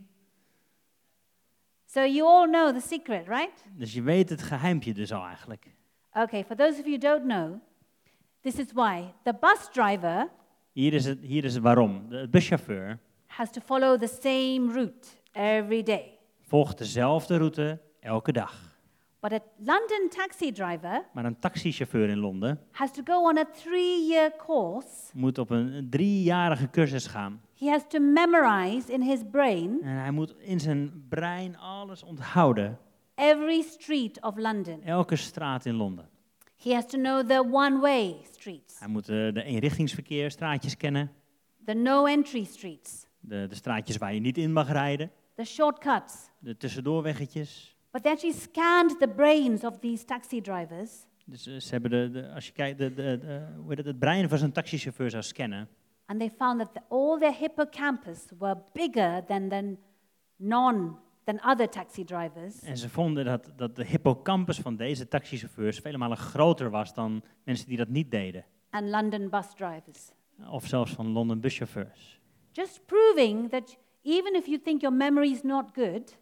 [1.86, 3.64] So you all know the secret, right?
[3.78, 5.76] Dus je weet het geheimpje dus al eigenlijk.
[6.14, 7.60] Okay, for those of you who don't know,
[8.42, 9.14] this is why.
[9.24, 10.30] The bus driver
[10.72, 12.10] Hier is het, hier is het waarom.
[12.10, 16.18] De buschauffeur has to follow the same route every day.
[16.42, 18.73] volgt dezelfde route elke dag.
[19.30, 23.46] But a London taxi driver Maar een taxichauffeur in Londen has to go on a
[23.46, 24.88] three year course.
[25.14, 27.42] moet op een driejarige cursus gaan.
[27.58, 32.78] He has to memorize in his brain En hij moet in zijn brein alles onthouden.
[33.16, 34.82] every street of London.
[34.84, 36.10] Elke straat in Londen.
[36.64, 41.12] He has to know the one way streets, Hij moet eh, de eenrichtingsverkeer, straatjes kennen.
[41.66, 45.12] the no entry streets, De, de straatjes waar je niet in mag rijden.
[45.36, 46.14] the shortcuts.
[46.40, 47.73] De tussendoorweggetjes.
[47.94, 52.12] But they actually scanned the brains of these taxi drivers Dus eh, ze hebben de,
[52.12, 55.24] de, als je kijkt, de, de, de- hoe het, het brein van zo'n taxichauffeur zou
[55.24, 55.68] scannen.
[56.06, 59.78] and they found that the, all their hippocampus were bigger than, than
[60.36, 62.62] non than other taxi drivers.
[62.62, 67.24] En ze vonden dat, dat de hippocampus van deze taxichauffeurs vele malen groter was dan
[67.44, 68.46] mensen die dat niet deden.
[68.70, 70.12] and London bus drivers.
[70.50, 72.20] Of zelfs van London buschauffeurs.
[72.52, 76.18] Just proving that even if you think your memory is not good,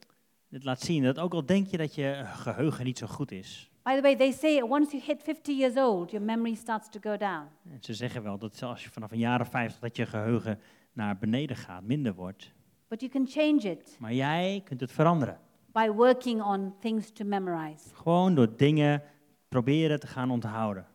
[0.51, 3.69] Dit laat zien dat ook al denk je dat je geheugen niet zo goed is.
[3.83, 6.99] by the way, they say once you hit 50 years old, your memory starts to
[6.99, 7.45] go down.
[7.63, 10.59] En ze zeggen wel dat als je vanaf een jaar of 50 dat je geheugen
[10.93, 12.51] naar beneden gaat, minder wordt.
[12.87, 15.39] But you can change it Maar jij kunt het veranderen.
[15.73, 17.95] by working on things to memorize.
[17.95, 19.03] Gewoon door dingen
[19.49, 20.85] proberen te gaan onthouden.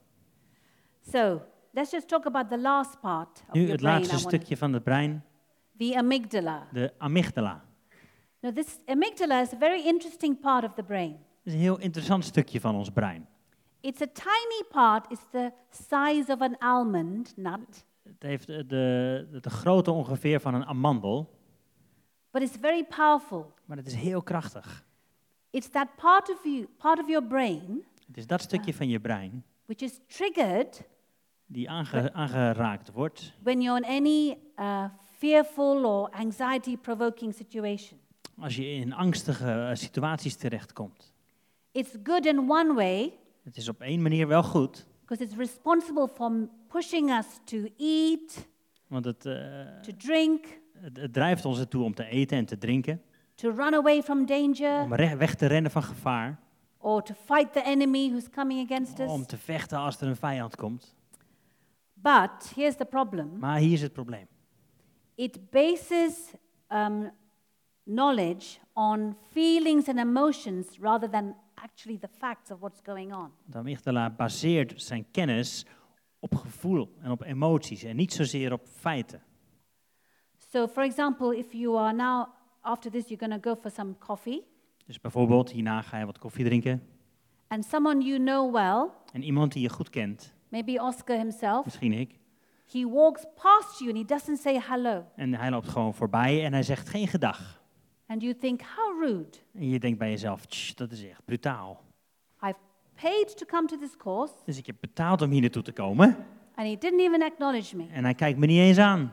[1.12, 1.42] So
[1.72, 3.96] let's just talk about the last part of Nu your het brain.
[3.98, 5.24] laatste stukje van het brein,
[5.78, 6.66] the amygdala.
[6.72, 7.64] de amygdala.
[8.40, 11.12] Now, this amygdala is a very interesting part of the brain.
[11.12, 13.26] Dat is een heel interessant stukje van ons brein.
[13.80, 15.10] It's a tiny part.
[15.12, 20.54] It's the size of an almond nut, Het heeft de, de, de grootte ongeveer van
[20.54, 21.38] een amandel,
[22.30, 23.52] but it's very powerful.
[23.64, 24.84] maar het is heel krachtig.
[25.50, 29.00] It's that part of you, part of your brain, Het is dat stukje van je
[29.00, 30.82] brein which is triggered
[31.46, 34.84] die aange- aangeraakt wordt when you're in any uh,
[35.18, 37.98] fearful or anxiety-provoking situation.
[38.38, 41.12] Als je in angstige eh, situaties terechtkomt.
[41.72, 43.12] It's good in one way
[43.42, 48.48] Het is op één manier wel goed, because it's responsible for pushing us to eat,
[48.86, 52.58] want het, eh, to drink, het, het drijft ons ertoe om te eten en te
[52.58, 53.02] drinken,
[53.34, 56.40] to run away from danger, om weg te rennen van gevaar,
[56.78, 59.10] or to fight the enemy who's coming against us.
[59.10, 60.94] om te vechten als er een vijand komt.
[61.94, 64.26] But here's the problem Maar hier is het probleem.
[65.14, 66.32] it bases
[66.68, 67.10] um,
[67.86, 73.30] knowledge on feelings and emotions rather than actually the facts of what's going on.
[73.44, 75.66] De amygdala baseert zijn kennis
[76.18, 79.22] op gevoel en op emoties en niet zozeer op feiten.
[80.50, 82.26] So, for example, if you are now,
[82.60, 84.42] after this, you're going to go for some coffee,
[84.86, 86.82] Dus bijvoorbeeld, hierna ga je wat koffie drinken
[87.48, 91.92] and someone you know well, en iemand die je goed kent, maybe Oscar himself, misschien
[91.92, 92.18] ik,
[92.72, 95.04] he walks past you and he doesn't say hello.
[95.16, 97.64] en hij loopt gewoon voorbij en hij zegt geen gedag.
[98.06, 99.38] And you think, how rude.
[99.54, 101.82] En je denkt bij jezelf, "Tsch, dat is echt brutaal.
[102.42, 102.56] I've
[103.02, 106.06] paid to come to this course, Dus ik heb betaald om hier naartoe te komen
[106.54, 107.86] and he didn't even acknowledge me.
[107.92, 109.12] en hij kijkt me niet eens aan.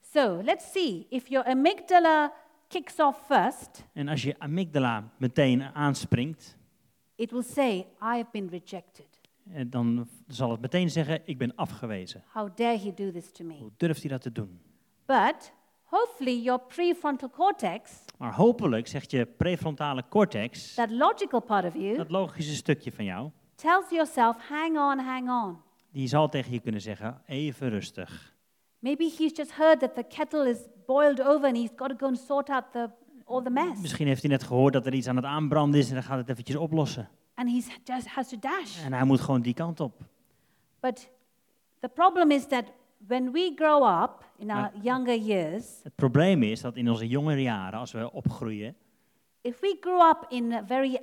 [0.00, 1.06] So, let's see.
[1.08, 2.32] If your amygdala
[2.68, 6.56] kicks off first, En als je amygdala meteen aanspringt,
[7.14, 9.20] it will say, I have been rejected.
[9.52, 12.24] eh, dan zal het meteen zeggen, ik ben afgewezen.
[12.32, 13.54] How dare he do this to me?
[13.58, 14.60] Hoe durft hij dat te doen?
[15.06, 15.52] But
[15.90, 21.96] hopefully, your prefrontal cortex, Maar hopelijk zegt je prefrontale cortex, that logical part of you,
[21.96, 25.58] dat logische stukje van jou, tells yourself, hang on, hang on.
[25.92, 28.36] die zal tegen je kunnen zeggen, even rustig.
[28.78, 32.06] Maybe he's just heard that the kettle is boiled over and he's got to go
[32.06, 32.90] and sort out the,
[33.24, 33.80] all the mess.
[33.80, 36.18] Misschien heeft hij net gehoord dat er iets aan het aanbranden is en dan gaat
[36.18, 37.08] het eventjes oplossen.
[37.34, 38.84] And he just has to dash.
[38.84, 40.00] En hij moet gewoon die kant op.
[40.80, 41.10] But
[41.80, 42.64] the problem is that
[43.06, 47.42] when we grow up in our younger years, Het probleem is dat in onze jongere
[47.42, 48.76] jaren, als we opgroeien,
[49.40, 50.98] if we grew up in very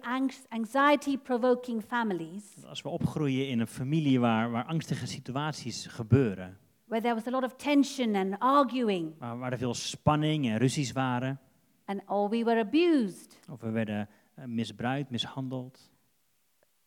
[0.50, 7.02] anxiety provoking families, als we opgroeien in een familie waar, waar angstige situaties gebeuren, where
[7.02, 10.92] there was a lot of tension and arguing, waar, waar er veel spanning en ruzies
[10.92, 11.40] waren,
[11.86, 15.92] and or we were abused, of we werden eh, misbruikt, mishandeld,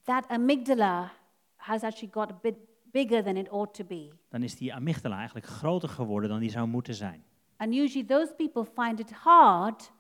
[0.05, 1.11] that amygdala
[1.57, 2.57] has actually got a bit
[2.91, 4.09] bigger than it ought to be.
[4.29, 7.25] dan is die amygdala eigenlijk groter geworden dan die zou moeten zijn.
[7.57, 9.93] And usually those people find it hard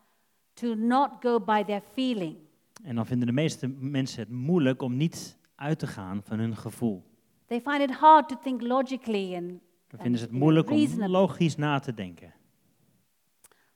[0.54, 2.36] to not go by their feeling.
[2.82, 6.56] En dan vinden de meeste mensen het moeilijk om niet uit te gaan van hun
[6.56, 7.04] gevoel.
[7.46, 9.48] They find it hard to think logically and
[9.86, 12.32] Dan vinden ze het moeilijk om logisch na te denken.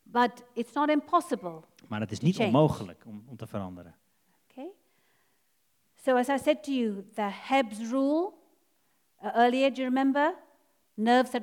[0.02, 1.62] but it's not impossible.
[1.88, 2.46] Maar het is niet change.
[2.48, 3.94] onmogelijk om, om te veranderen.
[4.50, 4.68] Okay?
[5.94, 8.32] So as I said to you, the Hebs rule
[9.22, 10.34] earlier, do you remember?
[10.94, 11.42] Nerves that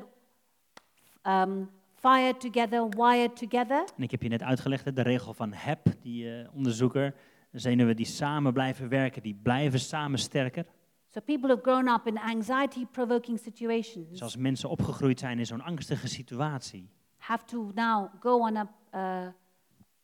[1.23, 3.83] um, fire together, wire together.
[3.97, 7.15] En ik heb je net uitgelegd, hè, de regel van HEP, die eh, onderzoeker.
[7.51, 10.65] De zenuwen die samen blijven werken, die blijven samen sterker.
[11.13, 15.61] So people who've grown up in anxiety-provoking situations Dus als mensen opgegroeid zijn in zo'n
[15.61, 19.27] angstige situatie, have to now go on a uh,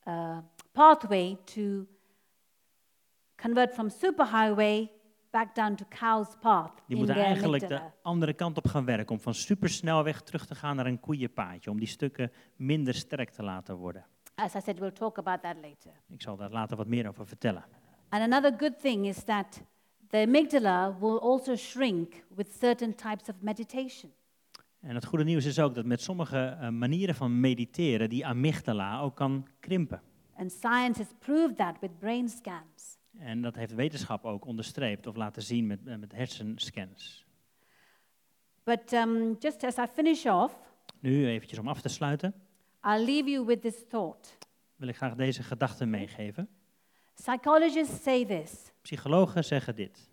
[0.08, 0.38] uh,
[0.72, 1.86] pathway to
[3.36, 4.92] convert from superhighway
[5.36, 9.16] back down to cow's path die moeten eigenlijk de andere kant op gaan werken.
[9.16, 11.72] Om van supersnelweg terug te gaan naar een koeienpaadje.
[11.72, 14.06] Om die stukken minder sterk te laten worden.
[14.36, 15.92] As I said, we'll talk about that later.
[16.08, 17.66] Ik zal daar later wat meer over vertellen.
[18.10, 19.62] And another good thing is that
[20.08, 24.12] the amygdala will also shrink with certain types of meditation.
[24.80, 29.02] En het goede nieuws is ook dat met sommige eh, manieren van mediteren die amygdala
[29.02, 30.02] ook kan krimpen.
[30.38, 32.98] And science has proved that with brain scans.
[33.20, 37.26] En dat heeft wetenschap ook onderstreept of laten zien met, eh, met hersenscans.
[38.64, 40.56] But um, just as I finish off,
[41.00, 42.34] Nu eventjes om af te sluiten,
[42.84, 44.38] I'll leave you with this thought.
[44.76, 46.50] wil ik graag deze gedachte meegeven.
[47.14, 50.10] Psychologists say this Psychologen zeggen dit.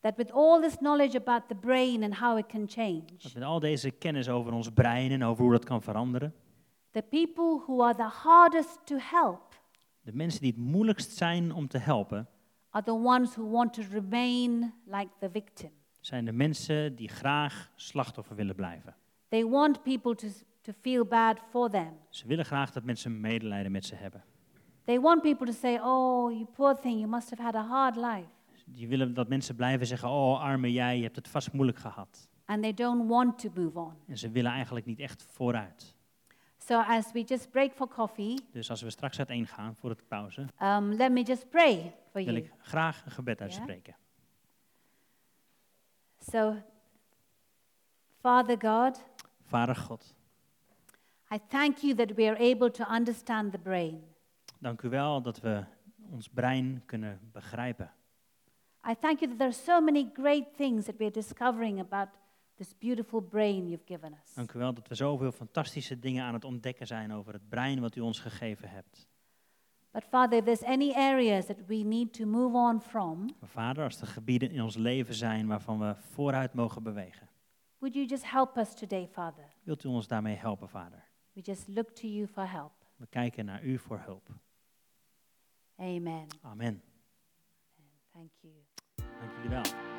[0.00, 3.42] that with all this knowledge about the brain and how it can change, Dat met
[3.42, 6.34] al deze kennis over ons brein en over hoe dat kan veranderen,
[6.90, 9.52] the people who are the hardest to help
[10.00, 12.28] de mensen die het moeilijkst zijn om te helpen,
[12.74, 15.70] are the ones who want to remain like the victim.
[16.00, 18.94] zijn de mensen die graag slachtoffer willen blijven.
[19.28, 20.26] They want people to,
[20.60, 21.92] to feel bad for them.
[22.08, 24.24] Ze willen graag dat mensen medelijden met ze hebben.
[24.84, 27.96] They want people to say, Oh, you poor thing, you must have had a hard
[27.96, 28.28] life.
[28.66, 32.28] Die willen dat mensen blijven zeggen, oh arme jij, je hebt het vast moeilijk gehad.
[32.44, 33.92] And they don't want to move on.
[34.06, 35.93] En ze willen eigenlijk niet echt vooruit.
[36.66, 40.08] So, as we just break for coffee, Dus als we straks uiteen gaan voor het
[40.08, 42.36] pauze, um, let me just pray for wil you.
[42.36, 43.96] ik graag een gebed uitspreken.
[46.30, 46.56] So,
[48.20, 49.04] Father God,
[49.46, 50.14] Vader God,
[51.34, 54.02] I thank you that we are able to understand the brain.
[54.58, 55.64] dank u wel dat we
[56.10, 57.90] ons brein kunnen begrijpen.
[58.88, 62.08] I thank you that there are so many great things that we're discovering about
[62.56, 64.34] this beautiful brain you've given us.
[64.34, 67.80] Dank u wel dat we zoveel fantastische dingen aan het ontdekken zijn over het brein
[67.80, 69.08] wat u ons gegeven hebt.
[69.90, 73.84] But Father, if there's any areas that we need to move on from, Maar vader,
[73.84, 77.28] als er gebieden in ons leven zijn waarvan we vooruit mogen bewegen,
[77.78, 79.44] would you just help us today, Father?
[79.62, 81.04] wilt u ons daarmee helpen, vader?
[81.32, 82.72] We just look to you for help.
[82.96, 84.28] We kijken naar u voor hulp.
[85.76, 86.26] Amen.
[86.42, 86.82] Amen.
[88.12, 88.54] Thank you.
[88.96, 89.93] Dank jullie wel.